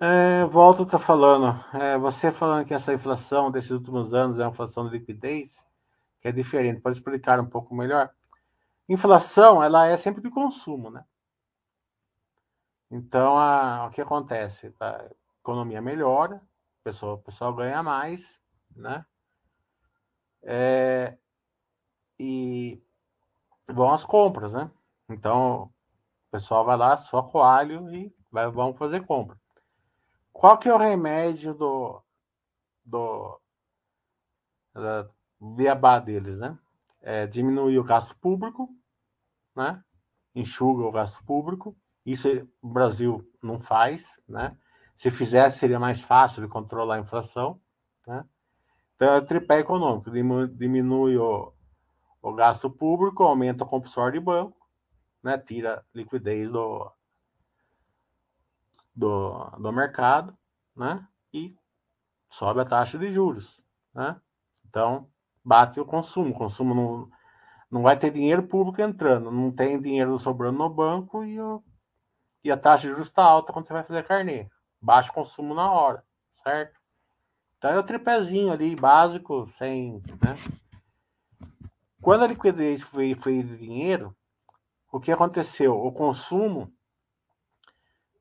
É, 0.00 0.44
volto 0.46 0.86
tá 0.86 0.98
falando, 0.98 1.62
é, 1.74 1.96
você 1.98 2.32
falando 2.32 2.66
que 2.66 2.74
essa 2.74 2.92
inflação 2.92 3.50
desses 3.50 3.70
últimos 3.70 4.12
anos 4.12 4.38
é 4.38 4.42
uma 4.42 4.50
inflação 4.50 4.86
de 4.88 4.98
liquidez, 4.98 5.64
que 6.20 6.28
é 6.28 6.32
diferente, 6.32 6.80
pode 6.80 6.96
explicar 6.96 7.38
um 7.38 7.46
pouco 7.46 7.74
melhor? 7.74 8.10
Inflação, 8.88 9.62
ela 9.62 9.86
é 9.86 9.96
sempre 9.96 10.22
de 10.22 10.30
consumo, 10.30 10.90
né? 10.90 11.04
Então, 12.90 13.38
a, 13.38 13.86
o 13.86 13.90
que 13.90 14.00
acontece? 14.00 14.74
A 14.80 15.04
economia 15.40 15.80
melhora, 15.80 16.40
pessoal, 16.84 17.14
o 17.14 17.22
pessoal 17.22 17.54
ganha 17.54 17.82
mais, 17.82 18.38
né? 18.76 19.04
É, 20.42 21.16
e 22.18 22.80
vão 23.66 23.92
as 23.92 24.04
compras, 24.04 24.52
né? 24.52 24.70
Então, 25.08 25.64
o 25.64 26.30
pessoal 26.30 26.64
vai 26.64 26.76
lá, 26.76 26.96
só 26.98 27.22
coalho 27.22 27.92
e 27.92 28.14
vai, 28.30 28.48
vão 28.50 28.74
fazer 28.74 29.06
compra. 29.06 29.40
Qual 30.32 30.58
que 30.58 30.68
é 30.68 30.74
o 30.74 30.78
remédio 30.78 31.54
do, 31.54 32.02
do 32.84 33.40
da 34.74 36.00
deles, 36.00 36.38
né? 36.38 36.58
É 37.00 37.26
diminuir 37.26 37.78
o 37.78 37.84
gasto 37.84 38.16
público, 38.18 38.68
né? 39.54 39.82
Enxuga 40.34 40.82
o 40.84 40.92
gasto 40.92 41.24
público. 41.24 41.76
Isso 42.04 42.28
o 42.60 42.68
Brasil 42.68 43.26
não 43.42 43.60
faz, 43.60 44.20
né? 44.28 44.56
Se 44.96 45.10
fizesse, 45.10 45.58
seria 45.58 45.78
mais 45.78 46.00
fácil 46.00 46.42
de 46.42 46.48
controlar 46.48 46.96
a 46.96 47.00
inflação, 47.00 47.60
né? 48.06 48.24
Então, 48.94 49.14
é 49.14 49.20
tripé 49.20 49.58
econômico, 49.58 50.10
diminui 50.10 51.16
o, 51.16 51.52
o 52.22 52.32
gasto 52.32 52.70
público, 52.70 53.24
aumenta 53.24 53.64
o 53.64 53.66
compulsório 53.66 54.18
de 54.18 54.24
banco, 54.24 54.56
né? 55.22 55.36
Tira 55.36 55.84
liquidez 55.92 56.50
do, 56.50 56.90
do, 58.94 59.50
do 59.58 59.72
mercado, 59.72 60.36
né? 60.76 61.06
E 61.32 61.56
sobe 62.30 62.60
a 62.60 62.64
taxa 62.64 62.98
de 62.98 63.12
juros, 63.12 63.60
né? 63.92 64.20
Então, 64.68 65.08
bate 65.44 65.80
o 65.80 65.84
consumo. 65.84 66.30
O 66.30 66.38
consumo 66.38 66.74
não, 66.74 67.10
não 67.70 67.82
vai 67.82 67.98
ter 67.98 68.10
dinheiro 68.10 68.44
público 68.44 68.80
entrando, 68.80 69.30
não 69.30 69.50
tem 69.50 69.80
dinheiro 69.80 70.18
sobrando 70.18 70.58
no 70.58 70.70
banco 70.70 71.24
e, 71.24 71.40
o, 71.40 71.62
e 72.42 72.50
a 72.50 72.56
taxa 72.56 72.82
de 72.86 72.92
juros 72.92 73.08
está 73.08 73.24
alta 73.24 73.52
quando 73.52 73.66
você 73.66 73.72
vai 73.72 73.82
fazer 73.82 74.04
carnê. 74.04 74.48
Baixo 74.84 75.12
consumo 75.12 75.54
na 75.54 75.70
hora, 75.72 76.04
certo? 76.42 76.78
Então 77.56 77.70
é 77.70 77.78
o 77.78 77.82
tripézinho 77.82 78.52
ali, 78.52 78.76
básico, 78.76 79.48
sem. 79.56 80.02
Né? 80.22 80.36
Quando 82.02 82.24
a 82.24 82.26
liquidez 82.26 82.82
foi, 82.82 83.14
foi 83.14 83.42
de 83.42 83.56
dinheiro, 83.56 84.14
o 84.92 85.00
que 85.00 85.10
aconteceu? 85.10 85.74
O 85.74 85.90
consumo 85.90 86.70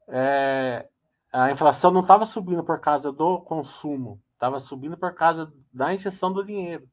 é, 0.08 0.88
a 1.32 1.52
inflação 1.52 1.92
não 1.92 2.02
estava 2.02 2.26
subindo 2.26 2.64
por 2.64 2.80
causa 2.80 3.12
do 3.12 3.42
consumo, 3.42 4.22
estava 4.34 4.60
subindo 4.60 4.98
por 4.98 5.14
causa 5.14 5.52
da 5.74 5.94
injeção 5.94 6.32
do 6.32 6.46
dinheiro, 6.46 6.88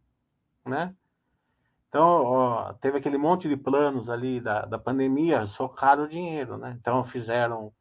né? 0.65 0.95
Então, 1.89 2.25
ó, 2.25 2.73
teve 2.75 2.99
aquele 2.99 3.19
monte 3.19 3.49
de 3.49 3.57
planos 3.57 4.09
ali 4.09 4.41
da, 4.41 4.65
da 4.65 4.79
pandemia, 4.79 5.45
socaram 5.47 6.05
o 6.05 6.09
dinheiro, 6.09 6.57
né? 6.57 6.77
Então, 6.81 7.05
fizeram, 7.05 7.73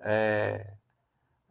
é, 0.00 0.74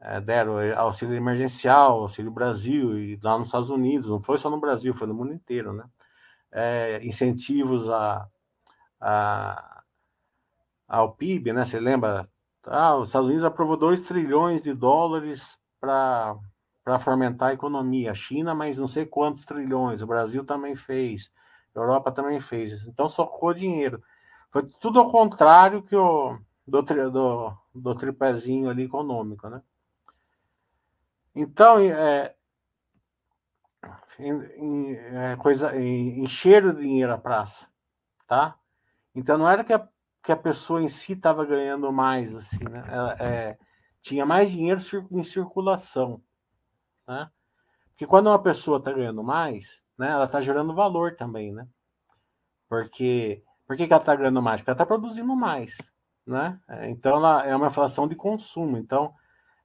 é, 0.02 0.22
deram 0.22 0.58
auxílio 0.78 1.16
emergencial, 1.16 2.02
auxílio 2.02 2.32
Brasil, 2.32 2.98
e 2.98 3.20
lá 3.22 3.38
nos 3.38 3.48
Estados 3.48 3.70
Unidos, 3.70 4.10
não 4.10 4.22
foi 4.22 4.38
só 4.38 4.50
no 4.50 4.60
Brasil, 4.60 4.94
foi 4.94 5.08
no 5.08 5.14
mundo 5.14 5.34
inteiro, 5.34 5.74
né? 5.74 5.86
É, 6.52 7.00
incentivos 7.04 7.90
a, 7.90 8.28
a, 9.00 9.84
ao 10.88 11.14
PIB, 11.14 11.54
né? 11.54 11.66
Você 11.66 11.80
lembra 11.80 12.28
ah, 12.66 12.96
os 12.98 13.10
Estados 13.10 13.28
Unidos 13.28 13.46
aprovou 13.46 13.78
2 13.78 14.02
trilhões 14.02 14.62
de 14.62 14.74
dólares 14.74 15.58
para 15.80 17.00
fomentar 17.00 17.50
a 17.50 17.54
economia. 17.54 18.12
A 18.12 18.16
China, 18.16 18.54
mas 18.54 18.78
não 18.78 18.88
sei 18.88 19.06
quantos 19.06 19.46
trilhões. 19.46 20.02
O 20.02 20.08
Brasil 20.08 20.46
também 20.46 20.76
fez. 20.76 21.32
A 21.76 21.80
Europa 21.80 22.12
também 22.12 22.40
fez. 22.40 22.86
Então, 22.86 23.10
socou 23.10 23.54
dinheiro. 23.54 24.04
Foi 24.52 24.64
tudo 24.80 25.00
ao 25.00 25.12
contrário 25.12 25.82
que 25.84 25.96
o 25.96 26.38
do, 26.68 26.82
do, 26.82 27.54
do 27.74 27.96
tripézinho 27.96 28.70
ali 28.70 28.84
econômico, 28.84 29.50
né? 29.50 29.62
Então, 31.42 31.80
é, 31.80 32.36
em, 34.20 34.94
é, 34.94 35.36
coisa, 35.38 35.76
encher 35.80 36.66
o 36.66 36.74
dinheiro 36.74 37.14
a 37.14 37.18
praça, 37.18 37.66
tá? 38.28 38.58
Então, 39.16 39.38
não 39.38 39.50
era 39.50 39.64
que 39.64 39.74
a 39.74 39.88
que 40.24 40.32
a 40.32 40.38
pessoa 40.38 40.82
em 40.82 40.90
si 40.90 41.14
estava 41.14 41.46
ganhando 41.46 41.92
mais, 41.92 42.34
assim, 42.36 42.64
né? 42.64 42.84
Ela, 42.88 43.14
é, 43.20 43.58
tinha 44.02 44.26
mais 44.26 44.52
dinheiro 44.52 44.80
em 45.12 45.24
circulação, 45.24 46.22
né? 47.08 47.30
Porque 47.90 48.06
quando 48.06 48.28
uma 48.28 48.42
pessoa 48.42 48.78
está 48.78 48.92
ganhando 48.92 49.24
mais, 49.24 49.82
né? 49.98 50.10
Ela 50.12 50.26
está 50.26 50.42
gerando 50.42 50.76
valor 50.76 51.16
também, 51.16 51.52
né? 51.52 51.68
Porque 52.68 53.44
por 53.66 53.76
que, 53.76 53.88
que 53.88 53.94
ela 53.94 54.02
está 54.02 54.16
ganhando 54.16 54.42
mais? 54.42 54.62
Porque 54.62 54.70
ela 54.70 54.76
está 54.76 54.86
produzindo 54.86 55.36
mais, 55.36 55.78
né? 56.26 56.60
É, 56.68 56.90
então 56.90 57.16
ela 57.16 57.46
é 57.46 57.56
uma 57.56 57.68
inflação 57.68 58.08
de 58.08 58.16
consumo. 58.16 58.78
Então, 58.78 59.14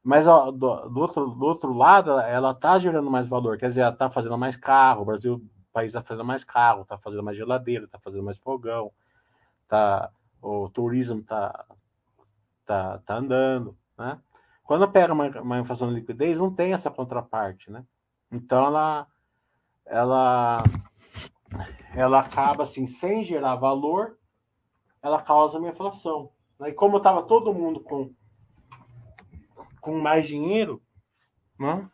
mas 0.05 0.27
ó, 0.27 0.51
do, 0.51 0.89
do, 0.91 1.01
outro, 1.01 1.27
do 1.31 1.47
outro 1.47 1.73
lado, 1.73 2.11
ela 2.21 2.51
está 2.51 2.79
gerando 2.79 3.11
mais 3.11 3.27
valor. 3.27 3.57
Quer 3.57 3.71
dizer, 3.71 3.81
ela 3.81 3.91
está 3.93 4.11
fazendo 4.11 4.37
mais 4.37 4.55
carro. 4.55 5.01
O 5.01 5.05
Brasil, 5.07 5.37
o 5.37 5.73
país 5.73 5.89
está 5.89 6.03
fazendo 6.03 6.27
mais 6.27 6.45
carro, 6.45 6.83
está 6.83 6.99
fazendo 6.99 7.23
mais 7.23 7.39
geladeira, 7.39 7.87
está 7.87 7.99
fazendo 7.99 8.23
mais 8.23 8.37
fogão, 8.37 8.93
está 9.63 10.11
o 10.43 10.69
turismo 10.69 11.21
está 11.21 11.65
tá, 12.67 12.99
tá 12.99 13.17
andando, 13.17 13.75
né? 13.97 14.21
Quando 14.63 14.91
pega 14.91 15.13
uma, 15.13 15.27
uma 15.41 15.59
inflação 15.59 15.89
de 15.89 15.95
liquidez, 15.95 16.39
não 16.39 16.55
tem 16.55 16.75
essa 16.75 16.91
contraparte, 16.91 17.71
né? 17.71 17.83
Então 18.31 18.67
ela 18.67 19.07
ela 19.87 20.63
ela 21.95 22.21
acaba 22.21 22.65
assim 22.65 22.87
sem 22.87 23.25
gerar 23.25 23.55
valor, 23.57 24.19
ela 25.03 25.23
causa 25.23 25.59
uma 25.59 25.69
inflação. 25.71 26.31
Né? 26.59 26.71
E 26.71 26.73
como 26.75 26.99
estava 26.99 27.23
todo 27.23 27.55
mundo 27.55 27.81
com 27.81 28.13
com 29.85 30.01
mais 30.01 30.27
dinheiro, 30.27 30.83
né? 31.61 31.87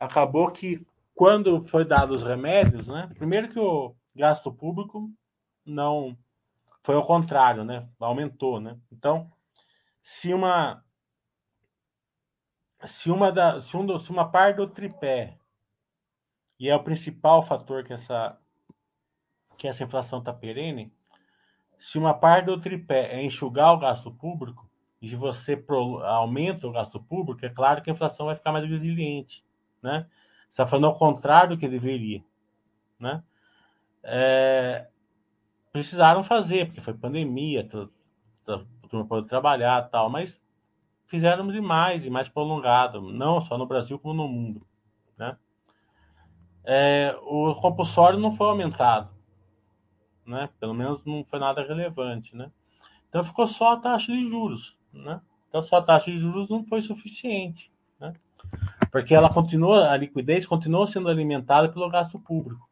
Acabou 0.00 0.50
que 0.50 0.84
quando 1.14 1.62
foi 1.66 1.84
dado 1.84 2.14
os 2.14 2.22
remédios, 2.22 2.86
né? 2.86 3.10
Primeiro 3.18 3.50
que 3.50 3.58
o 3.58 3.94
gasto 4.16 4.50
público 4.50 5.12
não 5.64 6.16
foi 6.82 6.94
ao 6.94 7.06
contrário, 7.06 7.62
né? 7.62 7.86
Aumentou, 8.00 8.58
né? 8.60 8.80
Então, 8.90 9.30
se 10.02 10.32
uma 10.32 10.82
se 12.86 13.10
uma 13.10 13.30
da 13.30 13.60
se, 13.60 13.76
um, 13.76 13.98
se 13.98 14.10
uma 14.10 14.30
parte 14.30 14.56
do 14.56 14.66
tripé 14.66 15.38
e 16.58 16.70
é 16.70 16.74
o 16.74 16.82
principal 16.82 17.42
fator 17.42 17.84
que 17.84 17.92
essa 17.92 18.38
que 19.58 19.68
essa 19.68 19.84
inflação 19.84 20.18
está 20.18 20.32
perene, 20.32 20.92
se 21.78 21.98
uma 21.98 22.14
parte 22.14 22.46
do 22.46 22.58
tripé 22.58 23.14
é 23.14 23.22
enxugar 23.22 23.74
o 23.74 23.78
gasto 23.78 24.10
público 24.10 24.68
e 25.12 25.16
você 25.16 25.56
pro, 25.56 25.98
aumenta 26.04 26.66
o 26.66 26.72
gasto 26.72 27.00
público, 27.00 27.44
é 27.44 27.48
claro 27.48 27.82
que 27.82 27.90
a 27.90 27.92
inflação 27.92 28.26
vai 28.26 28.34
ficar 28.34 28.52
mais 28.52 28.64
resiliente, 28.64 29.44
né? 29.82 30.06
Você 30.44 30.62
está 30.62 30.66
falando 30.66 30.86
ao 30.86 30.98
contrário 30.98 31.56
do 31.56 31.58
que 31.58 31.68
deveria, 31.68 32.22
né? 32.98 33.22
É, 34.02 34.86
precisaram 35.72 36.22
fazer, 36.22 36.66
porque 36.66 36.80
foi 36.80 36.94
pandemia, 36.94 37.68
a 38.46 38.88
turma 38.88 39.06
pode 39.06 39.26
trabalhar 39.26 39.82
tal, 39.90 40.08
mas 40.08 40.40
fizeram 41.06 41.48
demais 41.48 42.04
e 42.04 42.10
mais 42.10 42.28
prolongado, 42.28 43.00
não 43.00 43.40
só 43.40 43.58
no 43.58 43.66
Brasil 43.66 43.98
como 43.98 44.14
no 44.14 44.28
mundo. 44.28 44.66
Né? 45.16 45.36
É, 46.64 47.16
o 47.22 47.54
compulsório 47.56 48.18
não 48.18 48.34
foi 48.34 48.48
aumentado, 48.48 49.10
né? 50.26 50.48
pelo 50.58 50.74
menos 50.74 51.04
não 51.04 51.24
foi 51.24 51.38
nada 51.38 51.62
relevante. 51.62 52.36
Né? 52.36 52.50
Então 53.08 53.22
ficou 53.22 53.46
só 53.46 53.72
a 53.72 53.80
taxa 53.80 54.12
de 54.12 54.26
juros. 54.26 54.76
Né? 54.94 55.20
Então 55.48 55.62
só 55.62 55.76
a 55.76 55.82
taxa 55.82 56.10
de 56.10 56.18
juros 56.18 56.48
não 56.48 56.64
foi 56.64 56.82
suficiente. 56.82 57.70
Né? 58.00 58.14
porque 58.90 59.12
ela 59.12 59.28
continua, 59.28 59.90
a 59.90 59.96
liquidez 59.96 60.46
continua 60.46 60.86
sendo 60.86 61.08
alimentada 61.08 61.68
pelo 61.68 61.90
gasto 61.90 62.16
público. 62.16 62.68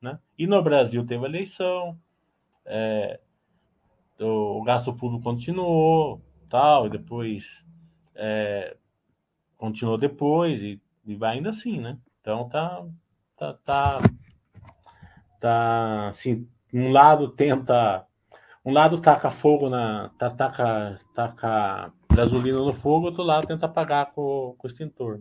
Né? 0.00 0.18
E 0.38 0.46
no 0.46 0.62
Brasil 0.62 1.06
teve 1.06 1.24
eleição, 1.24 1.98
é, 2.66 3.18
o 4.20 4.62
gasto 4.62 4.92
público 4.92 5.24
continuou, 5.24 6.20
tal, 6.50 6.86
e 6.86 6.90
depois 6.90 7.64
é, 8.14 8.76
continuou 9.56 9.96
depois, 9.96 10.60
e, 10.60 10.80
e, 11.06 11.16
vai 11.16 11.36
ainda 11.36 11.48
assim, 11.48 11.80
né? 11.80 11.96
Então 12.20 12.46
tá, 12.48 12.84
tá, 13.36 13.54
tá, 13.64 13.98
tá 15.40 16.08
assim, 16.10 16.46
um 16.72 16.90
lado 16.90 17.28
tenta, 17.28 18.06
um 18.64 18.72
lado 18.72 19.00
taca 19.00 19.30
fogo 19.30 19.68
na, 19.68 20.08
taca, 20.18 20.98
taca 21.14 21.92
gasolina 22.12 22.58
no 22.58 22.72
fogo, 22.72 23.06
outro 23.06 23.22
lado 23.22 23.46
tenta 23.46 23.66
apagar 23.66 24.12
com, 24.12 24.54
com 24.56 24.66
o 24.66 24.70
extintor. 24.70 25.20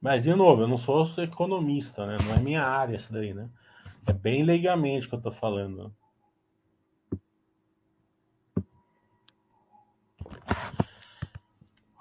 Mas, 0.00 0.24
de 0.24 0.34
novo, 0.34 0.62
eu 0.62 0.68
não 0.68 0.76
sou 0.76 1.06
economista, 1.18 2.04
né? 2.04 2.18
Não 2.26 2.34
é 2.34 2.38
minha 2.38 2.62
área 2.62 2.96
isso 2.96 3.10
daí, 3.12 3.32
né? 3.32 3.48
É 4.06 4.12
bem 4.12 4.42
legalmente 4.42 5.08
que 5.08 5.14
eu 5.14 5.20
tô 5.20 5.32
falando. 5.32 5.94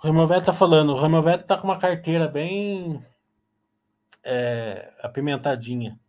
O 0.04 0.08
Removeto 0.08 0.48
tá 0.48 0.54
falando, 0.54 0.94
o 0.94 1.02
Removeto 1.02 1.46
tá 1.46 1.58
com 1.58 1.66
uma 1.66 1.80
carteira 1.80 2.28
bem 2.28 3.02
é, 4.24 4.94
apimentadinha. 5.02 6.00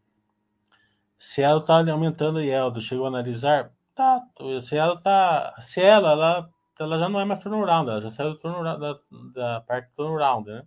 Cielo 1.18 1.62
tá 1.62 1.78
aumentando 1.90 2.36
o 2.36 2.42
Yeldo, 2.42 2.80
chegou 2.80 3.06
a 3.06 3.08
analisar? 3.08 3.72
Tá, 3.94 4.22
Cielo 4.62 5.00
tá. 5.00 5.54
Cielo, 5.62 6.06
ela, 6.06 6.50
ela 6.78 6.98
já 6.98 7.08
não 7.08 7.20
é 7.20 7.24
mais 7.24 7.42
turnaround, 7.42 7.88
ela 7.90 8.00
já 8.00 8.10
saiu 8.10 8.36
turnaround, 8.38 8.80
da, 8.80 8.98
da 9.34 9.60
parte 9.62 9.90
turnaround, 9.96 10.48
né? 10.48 10.64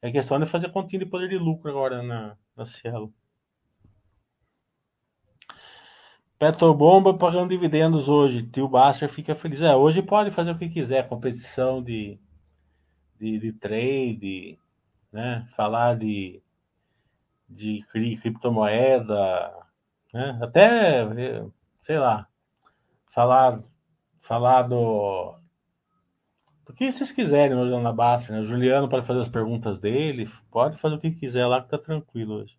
É 0.00 0.12
questão 0.12 0.38
de 0.38 0.46
fazer 0.46 0.70
continha 0.70 1.00
de 1.00 1.10
poder 1.10 1.28
de 1.28 1.36
lucro 1.36 1.70
agora 1.70 2.02
na, 2.02 2.36
na 2.56 2.64
Cielo. 2.66 3.12
Petrobomba 6.38 7.14
pagando 7.18 7.48
dividendos 7.48 8.08
hoje. 8.08 8.44
Tio 8.44 8.68
Baster 8.68 9.08
fica 9.08 9.34
feliz. 9.34 9.60
É, 9.60 9.74
hoje 9.74 10.00
pode 10.02 10.30
fazer 10.30 10.52
o 10.52 10.58
que 10.58 10.68
quiser, 10.68 11.08
competição 11.08 11.82
de, 11.82 12.16
de, 13.18 13.38
de 13.40 13.52
trade, 13.52 14.56
né? 15.12 15.48
Falar 15.56 15.96
de, 15.96 16.40
de 17.48 17.84
criptomoeda, 17.90 19.52
né? 20.12 20.38
Até, 20.42 21.04
sei 21.82 21.98
lá, 21.98 22.26
falar, 23.12 23.62
falar 24.20 24.62
do, 24.62 25.38
o 26.68 26.72
que 26.74 26.92
vocês 26.92 27.10
quiserem 27.10 27.56
hoje 27.56 27.82
na 27.82 27.92
Basta, 27.92 28.30
né? 28.30 28.40
O 28.40 28.46
Juliano 28.46 28.88
pode 28.88 29.06
fazer 29.06 29.20
as 29.20 29.28
perguntas 29.28 29.80
dele, 29.80 30.30
pode 30.50 30.76
fazer 30.78 30.96
o 30.96 31.00
que 31.00 31.10
quiser 31.10 31.46
lá 31.46 31.62
que 31.62 31.70
tá 31.70 31.78
tranquilo 31.78 32.34
hoje. 32.34 32.56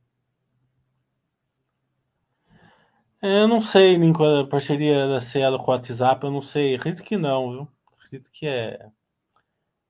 É, 3.22 3.44
eu 3.44 3.48
não 3.48 3.62
sei, 3.62 3.98
Nico, 3.98 4.24
a 4.24 4.48
parceria 4.48 5.08
da 5.08 5.22
Cielo 5.22 5.60
com 5.60 5.72
o 5.72 5.74
WhatsApp, 5.76 6.24
eu 6.26 6.32
não 6.32 6.42
sei. 6.42 6.76
Acredito 6.76 7.04
que 7.06 7.18
não, 7.18 7.52
viu? 7.52 7.68
Acredito 7.98 8.30
que 8.32 8.48
é. 8.48 8.90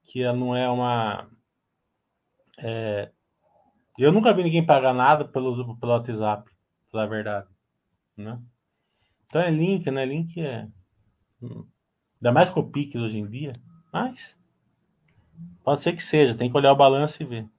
Que 0.03 0.23
ela 0.23 0.35
não 0.35 0.55
é 0.55 0.69
uma. 0.69 1.29
É, 2.57 3.11
eu 4.03 4.11
nunca 4.11 4.33
vi 4.33 4.43
ninguém 4.43 4.65
pagar 4.65 4.93
nada 4.93 5.25
pelo, 5.25 5.77
pelo 5.77 5.91
WhatsApp, 5.91 6.49
pela 6.91 7.07
verdade. 7.07 7.47
Né? 8.15 8.39
Então 9.27 9.41
é 9.41 9.51
link, 9.51 9.89
né? 9.91 10.05
Link 10.05 10.39
é. 10.39 10.67
Hum, 11.41 11.65
ainda 12.17 12.31
mais 12.31 12.49
com 12.49 12.61
o 12.61 12.69
Pix 12.69 12.95
hoje 12.95 13.17
em 13.17 13.27
dia. 13.27 13.53
Mas 13.91 14.37
pode 15.63 15.83
ser 15.83 15.93
que 15.93 16.03
seja, 16.03 16.35
tem 16.35 16.49
que 16.49 16.57
olhar 16.57 16.71
o 16.71 16.77
balanço 16.77 17.21
e 17.21 17.25
ver. 17.25 17.49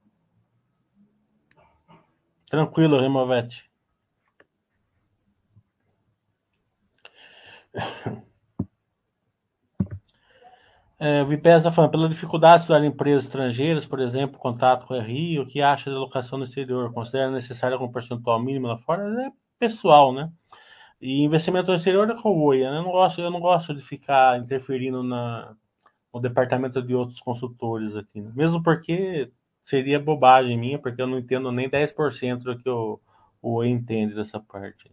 Tranquilo, 2.49 3.01
Removete. 3.01 3.71
É, 11.01 11.23
o 11.23 11.27
Vipés 11.27 11.57
está 11.57 11.73
falando, 11.73 11.93
pela 11.93 12.09
dificuldade 12.11 12.59
de 12.59 12.61
estudar 12.65 12.85
em 12.85 12.89
empresas 12.89 13.25
estrangeiras, 13.25 13.87
por 13.87 14.01
exemplo, 14.01 14.39
contato 14.39 14.87
com 14.87 14.93
a 14.93 15.03
RI, 15.03 15.41
o 15.41 15.47
que 15.47 15.63
acha 15.63 15.91
da 15.91 15.97
alocação 15.97 16.39
no 16.39 16.45
exterior? 16.45 16.93
Considera 16.93 17.31
necessário 17.31 17.75
algum 17.75 17.91
percentual 17.91 18.39
mínimo 18.39 18.67
lá 18.67 18.77
fora? 18.77 19.03
É 19.27 19.31
pessoal, 19.59 20.13
né? 20.13 20.31
E 21.01 21.23
investimento 21.25 21.71
no 21.71 21.77
exterior 21.77 22.11
é 22.11 22.15
com 22.21 22.51
né? 22.51 22.67
Eu 22.67 22.83
não 22.83 22.93
gosto, 22.93 23.21
eu 23.21 23.31
não 23.31 23.41
gosto 23.41 23.75
de 23.75 23.81
ficar 23.81 24.39
interferindo 24.39 25.03
na, 25.03 25.57
o 26.13 26.21
departamento 26.21 26.83
de 26.83 26.95
outros 26.95 27.21
consultores 27.21 27.97
aqui. 27.97 28.21
Né? 28.21 28.31
Mesmo 28.35 28.63
porque 28.63 29.33
seria 29.65 29.99
bobagem 29.99 30.59
minha, 30.59 30.79
porque 30.79 31.01
eu 31.01 31.07
não 31.07 31.19
entendo 31.19 31.51
nem 31.51 31.69
10% 31.71 32.43
do 32.43 32.59
que 32.59 32.69
o, 32.69 33.01
o 33.41 33.65
entende 33.65 34.15
dessa 34.15 34.39
parte. 34.39 34.91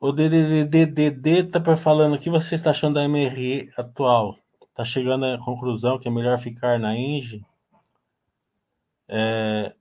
O 0.00 0.12
DDD 0.12 1.44
tá 1.44 1.76
falando 1.76 2.14
o 2.14 2.18
que 2.18 2.30
você 2.30 2.54
está 2.54 2.70
achando 2.70 2.94
da 2.94 3.06
MRE 3.06 3.70
atual? 3.76 4.38
Está 4.62 4.82
chegando 4.82 5.26
à 5.26 5.38
conclusão 5.38 5.98
que 5.98 6.08
é 6.08 6.10
melhor 6.10 6.38
ficar 6.38 6.78
na 6.78 6.96
Engie 6.96 7.44
é, 9.06 9.74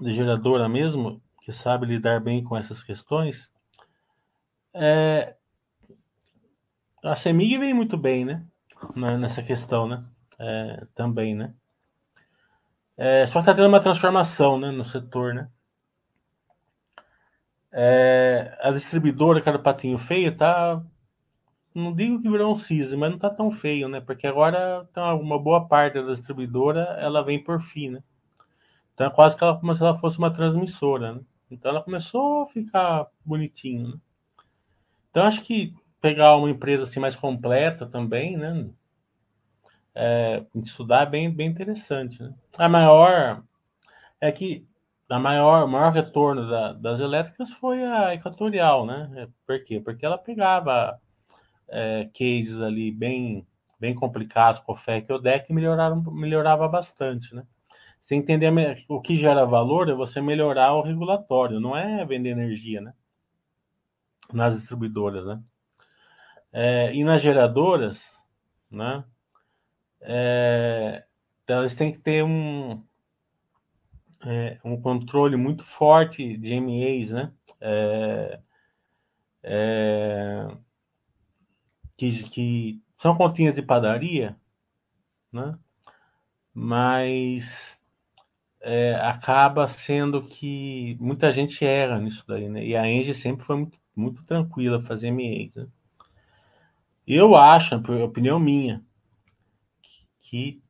de 0.00 0.14
geradora 0.14 0.68
mesmo, 0.68 1.20
que 1.42 1.52
sabe 1.52 1.86
lidar 1.86 2.20
bem 2.20 2.44
com 2.44 2.56
essas 2.56 2.84
questões? 2.84 3.50
É, 4.72 5.34
a 7.02 7.16
CEMIG 7.16 7.58
vem 7.58 7.74
muito 7.74 7.96
bem, 7.96 8.24
né? 8.24 8.46
nessa 9.18 9.42
questão, 9.42 9.88
né? 9.88 10.04
É, 10.38 10.86
também, 10.94 11.34
né? 11.34 11.52
É, 12.96 13.26
só 13.26 13.40
que 13.40 13.46
tá 13.46 13.54
tendo 13.54 13.66
uma 13.68 13.80
transformação, 13.80 14.58
né, 14.58 14.70
no 14.70 14.84
setor, 14.84 15.34
né? 15.34 15.48
É, 17.76 18.56
a 18.60 18.70
distribuidora, 18.70 19.40
o 19.40 19.58
patinho 19.58 19.98
feio, 19.98 20.36
tá. 20.36 20.80
Não 21.74 21.92
digo 21.92 22.22
que 22.22 22.30
virou 22.30 22.52
um 22.52 22.56
cisne, 22.56 22.96
mas 22.96 23.10
não 23.10 23.18
tá 23.18 23.28
tão 23.28 23.50
feio, 23.50 23.88
né? 23.88 24.00
Porque 24.00 24.28
agora 24.28 24.88
tá 24.92 25.12
uma 25.12 25.36
boa 25.36 25.66
parte 25.66 26.00
da 26.00 26.14
distribuidora 26.14 26.82
ela 27.00 27.24
vem 27.24 27.42
por 27.42 27.60
fim, 27.60 27.90
né? 27.90 28.02
Então 28.94 29.08
é 29.08 29.10
quase 29.10 29.36
que 29.36 29.42
ela 29.42 29.58
como 29.58 29.74
se 29.74 29.82
ela 29.82 29.96
fosse 29.96 30.18
uma 30.18 30.32
transmissora, 30.32 31.14
né? 31.14 31.20
Então 31.50 31.68
ela 31.72 31.82
começou 31.82 32.42
a 32.42 32.46
ficar 32.46 33.08
bonitinho, 33.24 33.88
né? 33.88 33.94
Então 35.10 35.24
acho 35.24 35.42
que 35.42 35.74
pegar 36.00 36.36
uma 36.36 36.50
empresa 36.50 36.84
assim 36.84 37.00
mais 37.00 37.16
completa 37.16 37.86
também, 37.86 38.36
né? 38.36 38.68
É, 39.96 40.44
estudar 40.62 41.02
é 41.02 41.10
bem, 41.10 41.28
bem 41.28 41.48
interessante. 41.48 42.22
Né? 42.22 42.32
A 42.56 42.68
maior 42.68 43.42
é 44.20 44.30
que 44.30 44.64
a 45.14 45.18
maior, 45.20 45.68
maior 45.68 45.92
retorno 45.92 46.48
da, 46.48 46.72
das 46.72 46.98
elétricas 46.98 47.48
foi 47.52 47.84
a 47.84 48.12
Equatorial, 48.14 48.84
né? 48.84 49.08
É, 49.14 49.28
por 49.46 49.64
quê? 49.64 49.78
Porque 49.78 50.04
ela 50.04 50.18
pegava 50.18 51.00
é, 51.68 52.10
cases 52.12 52.60
ali 52.60 52.90
bem, 52.90 53.46
bem 53.78 53.94
complicados 53.94 54.58
com 54.58 54.72
o 54.72 54.76
FEC 54.76 55.08
e 55.08 55.12
o 55.12 55.18
DEC 55.20 55.52
melhoraram, 55.52 56.02
melhorava 56.10 56.66
bastante, 56.66 57.32
né? 57.32 57.46
Você 58.02 58.16
entender 58.16 58.84
o 58.88 59.00
que 59.00 59.16
gera 59.16 59.46
valor 59.46 59.88
é 59.88 59.94
você 59.94 60.20
melhorar 60.20 60.74
o 60.74 60.82
regulatório, 60.82 61.60
não 61.60 61.76
é 61.76 62.04
vender 62.04 62.30
energia, 62.30 62.80
né? 62.80 62.92
Nas 64.32 64.56
distribuidoras, 64.56 65.24
né? 65.24 65.40
É, 66.52 66.92
e 66.92 67.04
nas 67.04 67.22
geradoras, 67.22 68.02
né? 68.68 69.04
É, 70.00 71.04
eles 71.48 71.76
têm 71.76 71.92
que 71.92 72.00
ter 72.00 72.24
um, 72.24 72.82
é, 74.26 74.58
um 74.64 74.80
controle 74.80 75.36
muito 75.36 75.62
forte 75.62 76.36
de 76.36 76.60
MEs, 76.60 77.10
né? 77.10 77.32
É, 77.60 78.40
é, 79.42 80.48
que, 81.96 82.22
que 82.30 82.82
são 82.96 83.16
continhas 83.16 83.54
de 83.54 83.62
padaria, 83.62 84.36
né? 85.32 85.58
Mas 86.52 87.78
é, 88.60 88.94
acaba 88.96 89.68
sendo 89.68 90.22
que 90.24 90.96
muita 91.00 91.32
gente 91.32 91.64
erra 91.64 91.98
nisso 92.00 92.24
daí, 92.26 92.48
né? 92.48 92.64
E 92.64 92.76
a 92.76 92.88
Engie 92.88 93.14
sempre 93.14 93.44
foi 93.44 93.56
muito, 93.56 93.78
muito 93.94 94.24
tranquila 94.24 94.82
fazer 94.82 95.10
MEs, 95.10 95.54
né? 95.54 95.66
Eu 97.06 97.36
acho, 97.36 97.74
opinião 98.02 98.40
minha, 98.40 98.82
que 100.22 100.62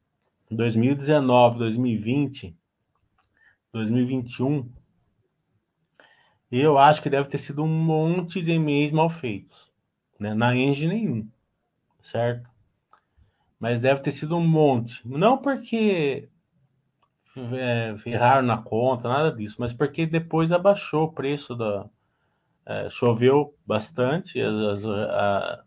2019, 0.50 1.58
2020, 1.58 2.56
2021, 3.74 4.70
eu 6.50 6.78
acho 6.78 7.02
que 7.02 7.10
deve 7.10 7.28
ter 7.28 7.38
sido 7.38 7.62
um 7.62 7.68
monte 7.68 8.40
de 8.42 8.52
e-mails 8.52 8.92
mal 8.92 9.10
feitos. 9.10 9.72
Né? 10.18 10.32
Na 10.34 10.54
Engie 10.56 10.86
nenhum, 10.86 11.28
certo? 12.02 12.48
Mas 13.58 13.80
deve 13.80 14.00
ter 14.00 14.12
sido 14.12 14.36
um 14.36 14.46
monte. 14.46 15.06
Não 15.06 15.38
porque 15.38 16.28
é, 18.06 18.42
na 18.42 18.58
conta, 18.58 19.08
nada 19.08 19.32
disso, 19.32 19.56
mas 19.58 19.72
porque 19.72 20.06
depois 20.06 20.52
abaixou 20.52 21.04
o 21.04 21.12
preço 21.12 21.54
da, 21.56 21.88
É, 22.66 22.88
choveu 22.90 23.54
bastante. 23.66 24.40
As, 24.40 24.54
as, 24.54 24.86
a, 24.86 25.64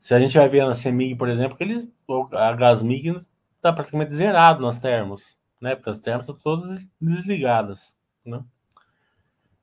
se 0.00 0.14
a 0.14 0.20
gente 0.20 0.36
vai 0.36 0.48
ver 0.48 0.66
na 0.66 0.74
CEMIG, 0.74 1.16
por 1.16 1.28
exemplo, 1.28 1.56
que 1.56 1.64
eles, 1.64 1.88
a 2.32 2.52
Gasmig 2.54 3.22
está 3.56 3.72
praticamente 3.72 4.14
zerado 4.14 4.62
nas 4.62 4.78
termos, 4.80 5.22
né? 5.60 5.74
Porque 5.74 5.90
as 5.90 6.00
termas 6.00 6.28
estão 6.28 6.36
todas 6.36 6.84
desligadas, 7.00 7.94
né? 8.24 8.42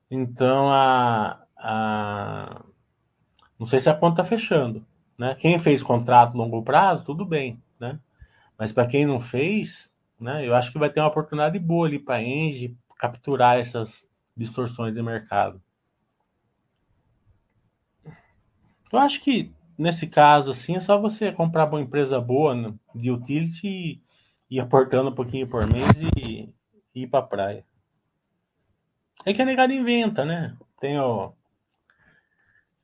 Então, 0.09 0.69
a, 0.71 1.41
a, 1.57 2.65
não 3.57 3.65
sei 3.65 3.79
se 3.79 3.89
a 3.89 3.95
conta 3.95 4.21
está 4.21 4.23
fechando, 4.23 4.85
né? 5.17 5.35
Quem 5.35 5.57
fez 5.57 5.81
contrato 5.81 6.35
longo 6.35 6.61
prazo, 6.63 7.05
tudo 7.05 7.25
bem, 7.25 7.61
né? 7.79 7.99
Mas 8.57 8.71
para 8.71 8.87
quem 8.87 9.05
não 9.05 9.21
fez, 9.21 9.91
né? 10.19 10.45
Eu 10.45 10.53
acho 10.53 10.71
que 10.71 10.79
vai 10.79 10.89
ter 10.89 10.99
uma 10.99 11.09
oportunidade 11.09 11.57
boa 11.59 11.87
ali 11.87 11.97
para 11.99 12.15
a 12.15 12.23
Engie 12.23 12.77
capturar 12.97 13.57
essas 13.57 14.07
distorções 14.35 14.93
de 14.93 15.01
mercado. 15.01 15.61
Eu 18.91 18.99
acho 18.99 19.21
que 19.21 19.51
nesse 19.77 20.05
caso, 20.05 20.51
assim, 20.51 20.75
é 20.75 20.81
só 20.81 20.99
você 20.99 21.31
comprar 21.31 21.65
uma 21.65 21.81
empresa 21.81 22.19
boa 22.19 22.53
né, 22.53 22.73
de 22.93 23.09
utility 23.09 24.01
ir 24.51 24.59
aportando 24.59 25.09
um 25.09 25.15
pouquinho 25.15 25.47
por 25.47 25.65
mês 25.65 25.89
e, 26.17 26.53
e 26.93 27.03
ir 27.03 27.07
pra 27.07 27.21
praia. 27.21 27.65
É 29.25 29.33
que 29.33 29.41
a 29.41 29.45
negada 29.45 29.73
inventa, 29.73 30.25
né? 30.25 30.57
Tem 30.79 30.99
o, 30.99 31.33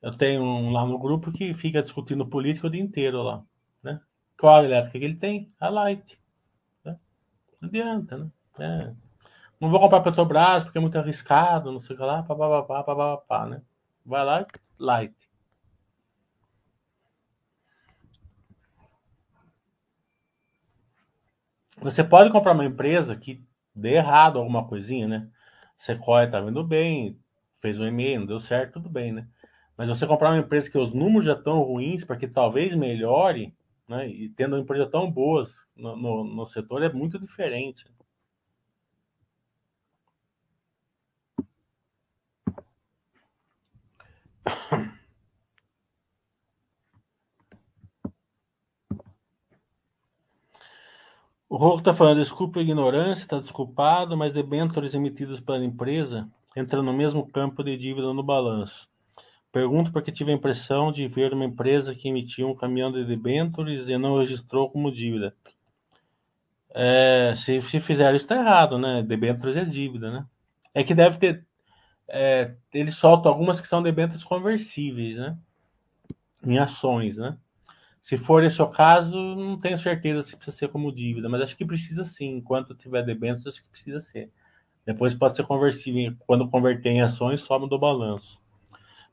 eu 0.02 0.16
tenho 0.16 0.42
um 0.42 0.72
lá 0.72 0.86
no 0.86 0.98
grupo 0.98 1.32
que 1.32 1.54
fica 1.56 1.82
discutindo 1.82 2.26
política 2.26 2.68
o 2.68 2.70
dia 2.70 2.82
inteiro 2.82 3.22
lá, 3.24 3.44
né? 3.84 4.00
Qual 4.40 4.64
elétrica 4.64 5.00
que 5.00 5.06
ele 5.06 5.16
tem? 5.16 5.52
A 5.60 5.70
Light. 5.70 6.18
Né? 6.86 6.98
Não 7.60 7.68
adianta, 7.68 8.18
né? 8.18 8.32
É. 8.60 8.94
Não 9.60 9.70
vou 9.70 9.80
comprar 9.80 10.02
Petrobras 10.02 10.64
porque 10.64 10.78
é 10.78 10.82
muito 10.82 10.98
arriscado, 10.98 11.72
não 11.72 11.80
sei 11.82 11.96
o 11.96 12.00
que 12.00 12.06
lá, 12.06 12.24
papapá, 12.24 12.84
papapá, 12.84 13.46
né? 13.48 13.62
Vai 14.06 14.24
lá, 14.24 14.46
Light. 14.80 15.16
Você 21.82 22.04
pode 22.04 22.32
comprar 22.32 22.54
uma 22.54 22.66
empresa 22.66 23.16
que 23.16 23.44
dê 23.74 23.94
errado 23.96 24.40
alguma 24.40 24.68
coisinha, 24.68 25.08
né? 25.08 25.30
Sequoia 25.78 26.30
tá 26.30 26.42
vindo 26.42 26.64
bem, 26.64 27.20
fez 27.62 27.80
um 27.80 27.86
e-mail, 27.88 28.22
não 28.22 28.28
deu 28.28 28.40
certo, 28.40 28.74
tudo 28.74 28.90
bem, 28.90 29.12
né? 29.12 29.28
Mas 29.78 29.90
você 29.90 30.08
comprar 30.08 30.32
uma 30.32 30.40
empresa 30.40 30.70
que 30.72 30.78
os 30.78 30.92
números 30.94 31.26
já 31.26 31.34
estão 31.34 31.62
ruins, 31.62 32.04
para 32.04 32.18
que 32.18 32.28
talvez 32.28 32.74
melhore, 32.76 33.54
né? 33.88 34.08
E 34.10 34.30
tendo 34.30 34.56
uma 34.56 34.62
empresa 34.62 34.88
tão 34.88 35.10
boas 35.12 35.52
no, 35.76 35.96
no, 35.96 36.24
no 36.24 36.46
setor 36.46 36.82
é 36.84 36.92
muito 36.92 37.20
diferente. 37.20 37.86
O 51.50 51.56
Rocco 51.56 51.80
está 51.80 51.94
falando, 51.94 52.20
desculpa 52.20 52.60
a 52.60 52.62
ignorância, 52.62 53.24
está 53.24 53.40
desculpado, 53.40 54.18
mas 54.18 54.34
debêntures 54.34 54.94
emitidos 54.94 55.40
pela 55.40 55.64
empresa 55.64 56.28
entram 56.58 56.84
no 56.84 56.92
mesmo 56.92 57.26
campo 57.26 57.64
de 57.64 57.78
dívida 57.78 58.14
no 58.14 58.22
balanço. 58.22 58.90
Pergunto 59.50 59.92
porque 59.92 60.12
tive 60.12 60.32
a 60.32 60.36
impressão 60.36 60.92
de 60.92 61.08
ver 61.08 61.34
uma 61.34 61.46
empresa 61.46 61.96
que 61.96 62.10
emitiu 62.10 62.50
um 62.50 62.56
caminhão 62.56 62.92
de 62.92 63.06
debêntures 63.06 63.88
e 63.88 63.98
não 63.98 64.20
registrou 64.20 64.70
como 64.70 64.92
dívida. 64.92 65.34
É, 66.76 67.34
se, 67.38 67.62
se 67.62 67.80
fizer 67.80 68.14
isso, 68.14 68.26
está 68.26 68.36
errado, 68.36 68.78
né? 68.78 69.02
Debêntures 69.02 69.56
é 69.56 69.64
dívida, 69.64 70.12
né? 70.12 70.26
É 70.74 70.84
que 70.84 70.94
deve 70.94 71.18
ter. 71.18 71.46
É, 72.10 72.56
eles 72.74 72.96
soltam 72.96 73.32
algumas 73.32 73.60
que 73.62 73.68
são 73.68 73.82
debêntures 73.82 74.24
conversíveis, 74.24 75.18
né? 75.18 75.38
Em 76.46 76.60
ações, 76.60 77.18
né? 77.18 77.38
Se 78.08 78.16
for 78.16 78.42
esse 78.42 78.62
o 78.62 78.68
caso, 78.68 79.12
não 79.36 79.60
tenho 79.60 79.78
certeza 79.78 80.24
se 80.24 80.34
precisa 80.34 80.56
ser 80.56 80.70
como 80.70 80.94
dívida, 80.94 81.28
mas 81.28 81.42
acho 81.42 81.58
que 81.58 81.66
precisa 81.66 82.06
sim. 82.06 82.38
Enquanto 82.38 82.74
tiver 82.74 83.04
debêntures, 83.04 83.48
acho 83.48 83.62
que 83.62 83.70
precisa 83.70 84.00
ser. 84.00 84.32
Depois 84.86 85.14
pode 85.14 85.36
ser 85.36 85.46
conversível. 85.46 86.16
Quando 86.26 86.50
converter 86.50 86.88
em 86.88 87.02
ações, 87.02 87.42
sobe 87.42 87.68
do 87.68 87.78
balanço. 87.78 88.40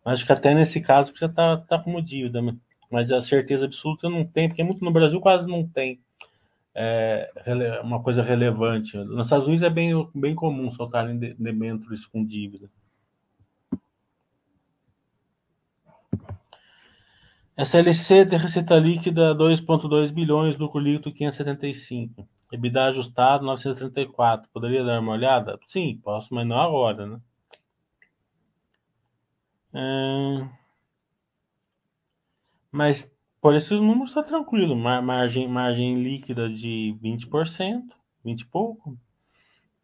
Mas 0.05 0.15
acho 0.15 0.27
que 0.27 0.33
até 0.33 0.55
nesse 0.55 0.81
caso 0.81 1.13
já 1.17 1.27
está 1.27 1.57
tá 1.57 1.77
como 1.77 2.01
dívida. 2.01 2.41
Mas 2.89 3.11
a 3.11 3.21
certeza 3.21 3.65
absoluta 3.65 4.09
não 4.09 4.25
tem, 4.25 4.47
porque 4.49 4.63
muito 4.63 4.85
no 4.85 4.93
Brasil 4.93 5.21
quase 5.21 5.49
não 5.49 5.67
tem 5.67 6.01
é, 6.73 7.33
uma 7.83 8.01
coisa 8.01 8.23
relevante. 8.23 8.97
Nos 8.97 9.27
Estados 9.27 9.49
Unidos 9.49 9.65
é 9.65 9.71
bem, 9.71 10.09
bem 10.15 10.37
comum 10.37 10.71
soltarem 10.71 11.19
debêntures 11.19 12.07
com 12.07 12.25
dívida. 12.25 12.71
SLC 17.57 18.25
de 18.25 18.37
receita 18.37 18.77
líquida 18.77 19.35
2,2 19.35 20.11
bilhões, 20.13 20.59
lucro 20.59 20.81
líquido 20.81 21.13
575. 21.13 22.29
EBITDA 22.53 22.87
ajustado 22.87 23.45
934. 23.45 24.49
Poderia 24.53 24.85
dar 24.85 25.01
uma 25.01 25.13
olhada? 25.13 25.59
Sim, 25.67 26.01
posso, 26.03 26.35
mas 26.35 26.47
não 26.47 26.61
agora, 26.61 27.07
né? 27.07 27.21
É... 29.73 30.49
Mas 32.73 33.09
por 33.41 33.55
esses 33.55 33.79
números 33.79 34.11
está 34.11 34.23
tranquilo. 34.23 34.75
margem, 34.75 35.47
margem 35.47 36.03
líquida 36.03 36.49
de 36.49 36.97
20%, 37.03 37.83
20 38.25 38.41
e 38.41 38.47
pouco. 38.47 38.99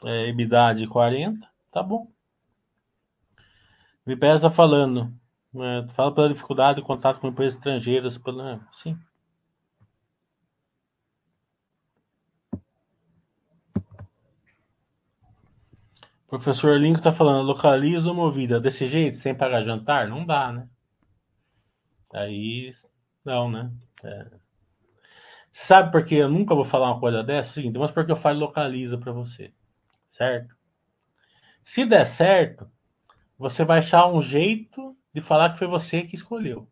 É, 0.03 0.29
EBITDA 0.29 0.75
de 0.75 0.87
40%, 0.89 1.41
tá 1.71 1.83
bom. 1.83 2.11
Vipés 4.07 4.37
está 4.37 4.51
falando. 4.51 5.20
É, 5.55 5.89
fala 5.95 6.15
pela 6.15 6.29
dificuldade 6.29 6.81
de 6.81 6.87
contato 6.87 7.21
com 7.21 7.29
empresas 7.29 7.55
estrangeiras. 7.55 8.17
Pela... 8.19 8.61
Sim. 8.73 8.99
Professor 16.29 16.79
Lincoln 16.79 16.99
está 16.99 17.13
falando, 17.13 17.45
localiza 17.45 18.13
movida 18.15 18.61
desse 18.61 18.87
jeito, 18.87 19.17
sem 19.17 19.35
pagar 19.35 19.63
jantar? 19.63 20.07
Não 20.09 20.25
dá, 20.25 20.53
né? 20.53 20.69
Aí, 22.13 22.73
não, 23.25 23.51
né? 23.51 23.73
É. 24.05 24.31
Sabe 25.53 25.91
por 25.91 26.05
que 26.05 26.15
eu 26.15 26.29
nunca 26.29 26.55
vou 26.55 26.65
falar 26.65 26.93
uma 26.93 27.01
coisa 27.01 27.25
dessa? 27.25 27.53
Seguinte, 27.53 27.79
mas 27.79 27.91
porque 27.91 28.13
eu 28.13 28.17
falo 28.17 28.39
localiza 28.39 28.97
para 28.97 29.11
você, 29.13 29.53
certo? 30.13 30.55
Se 31.65 31.85
der 31.85 32.07
certo, 32.07 32.71
você 33.37 33.65
vai 33.65 33.81
achar 33.81 34.07
um 34.07 34.23
jeito 34.23 34.97
de 35.13 35.21
falar 35.21 35.51
que 35.51 35.59
foi 35.59 35.67
você 35.67 36.03
que 36.03 36.17
escolheu. 36.17 36.69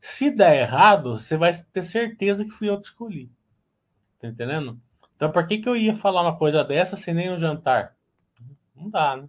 Se 0.00 0.30
der 0.30 0.62
errado, 0.62 1.18
você 1.18 1.36
vai 1.36 1.52
ter 1.72 1.82
certeza 1.82 2.44
que 2.44 2.50
fui 2.50 2.68
eu 2.68 2.80
que 2.80 2.86
escolhi. 2.86 3.30
Tá 4.20 4.28
entendendo? 4.28 4.80
Então, 5.16 5.30
por 5.30 5.46
que, 5.46 5.58
que 5.58 5.68
eu 5.68 5.76
ia 5.76 5.96
falar 5.96 6.22
uma 6.22 6.36
coisa 6.36 6.62
dessa 6.64 6.96
sem 6.96 7.12
nem 7.14 7.30
um 7.30 7.38
jantar? 7.38 7.96
Não 8.74 8.88
dá, 8.88 9.16
né? 9.16 9.28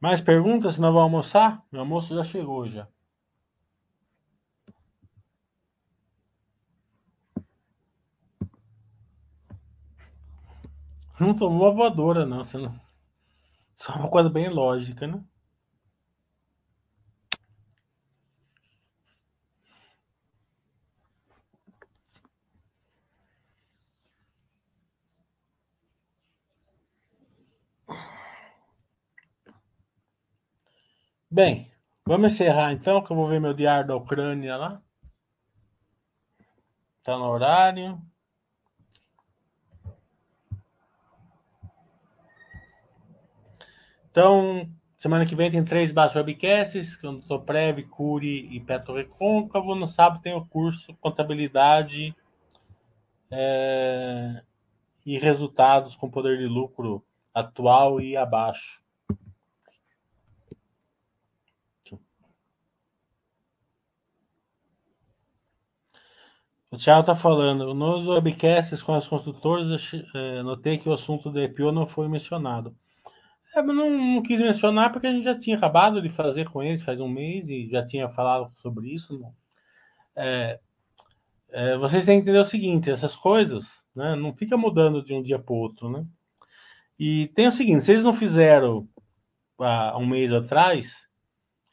Mais 0.00 0.20
perguntas? 0.20 0.74
Senão 0.76 0.92
vou 0.92 1.02
almoçar? 1.02 1.62
Meu 1.70 1.82
almoço 1.82 2.14
já 2.14 2.24
chegou 2.24 2.66
já. 2.68 2.88
Não 11.20 11.34
tomou 11.34 11.68
a 11.68 11.70
voadora, 11.70 12.24
não. 12.24 12.42
Você 12.42 12.56
não... 12.56 12.74
Só 13.74 13.94
uma 13.94 14.08
coisa 14.08 14.30
bem 14.30 14.48
lógica, 14.48 15.06
né? 15.06 15.22
Bem, 31.32 31.70
vamos 32.04 32.32
encerrar 32.32 32.72
então, 32.72 33.00
que 33.00 33.12
eu 33.12 33.16
vou 33.16 33.28
ver 33.28 33.40
meu 33.40 33.54
diário 33.54 33.86
da 33.86 33.94
Ucrânia 33.94 34.56
lá. 34.56 34.82
Tá 37.04 37.16
no 37.16 37.26
horário. 37.26 38.02
Então, 44.10 44.68
semana 44.98 45.24
que 45.24 45.36
vem 45.36 45.52
tem 45.52 45.64
três 45.64 45.92
baixos 45.92 46.16
webcasts, 46.16 46.96
que 46.96 47.06
eu 47.06 47.20
sou 47.22 47.40
Prev, 47.40 47.84
Curi 47.84 48.48
e 48.50 48.58
Petro 48.58 48.96
Recôncavo. 48.96 49.76
No 49.76 49.86
sábado 49.86 50.20
tem 50.20 50.34
o 50.34 50.44
curso 50.44 50.92
Contabilidade 50.94 52.12
é, 53.30 54.42
e 55.06 55.16
Resultados 55.16 55.94
com 55.94 56.10
Poder 56.10 56.38
de 56.38 56.46
Lucro 56.46 57.04
Atual 57.32 58.00
e 58.00 58.16
Abaixo. 58.16 58.79
O 66.72 66.76
Thiago 66.76 67.00
está 67.00 67.16
falando, 67.16 67.74
nos 67.74 68.06
webcasts 68.06 68.80
com 68.80 68.94
as 68.94 69.06
construtoras, 69.06 69.90
é, 70.14 70.42
notei 70.42 70.78
que 70.78 70.88
o 70.88 70.92
assunto 70.92 71.28
da 71.30 71.42
EPO 71.42 71.72
não 71.72 71.84
foi 71.84 72.08
mencionado. 72.08 72.76
É, 73.54 73.60
não, 73.60 73.74
não, 73.90 74.22
quis 74.22 74.38
mencionar 74.40 74.92
porque 74.92 75.08
a 75.08 75.12
gente 75.12 75.24
já 75.24 75.36
tinha 75.36 75.56
acabado 75.56 76.00
de 76.00 76.08
fazer 76.08 76.48
com 76.48 76.62
eles 76.62 76.84
faz 76.84 77.00
um 77.00 77.08
mês 77.08 77.48
e 77.48 77.68
já 77.68 77.84
tinha 77.84 78.08
falado 78.08 78.52
sobre 78.62 78.94
isso. 78.94 79.20
É, 80.14 80.60
é, 81.50 81.76
vocês 81.76 82.04
têm 82.06 82.18
que 82.18 82.22
entender 82.22 82.38
o 82.38 82.44
seguinte: 82.44 82.88
essas 82.88 83.16
coisas 83.16 83.82
né, 83.94 84.14
não 84.14 84.32
fica 84.32 84.56
mudando 84.56 85.04
de 85.04 85.12
um 85.12 85.22
dia 85.22 85.40
para 85.40 85.54
outro. 85.54 85.90
Né? 85.90 86.06
E 86.98 87.28
tem 87.34 87.48
o 87.48 87.52
seguinte: 87.52 87.82
se 87.84 87.90
eles 87.92 88.04
não 88.04 88.14
fizeram 88.14 88.88
há 89.58 89.98
um 89.98 90.06
mês 90.06 90.32
atrás, 90.32 91.08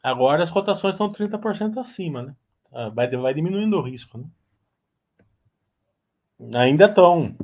agora 0.02 0.42
as 0.42 0.50
cotações 0.50 0.94
estão 0.94 1.12
30% 1.12 1.78
acima. 1.78 2.22
Né? 2.24 2.36
Ah, 2.72 2.88
vai, 2.88 3.08
vai 3.08 3.32
diminuindo 3.32 3.76
o 3.76 3.82
risco. 3.82 4.18
Né? 4.18 4.24
Ainda 6.54 6.86
estão 6.86 7.36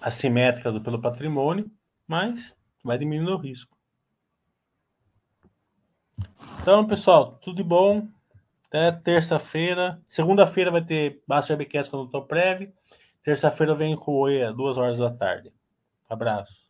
assimétricas 0.00 0.80
pelo 0.82 1.00
patrimônio, 1.00 1.70
mas 2.06 2.54
vai 2.84 2.98
diminuindo 2.98 3.34
o 3.34 3.38
risco. 3.38 3.76
Então, 6.60 6.86
pessoal, 6.86 7.38
tudo 7.42 7.56
de 7.56 7.62
bom. 7.62 8.08
Até 8.66 8.90
terça-feira. 8.90 10.00
Segunda-feira 10.08 10.70
vai 10.70 10.84
ter 10.84 11.22
Basta 11.26 11.52
Webcast 11.52 11.90
com 11.90 11.98
o 11.98 12.06
Dr. 12.06 12.26
Prev. 12.26 12.72
Terça-feira 13.22 13.74
vem 13.74 13.96
com 13.96 14.22
o 14.22 14.52
duas 14.52 14.76
horas 14.76 14.98
da 14.98 15.10
tarde. 15.10 15.52
Abraço. 16.08 16.65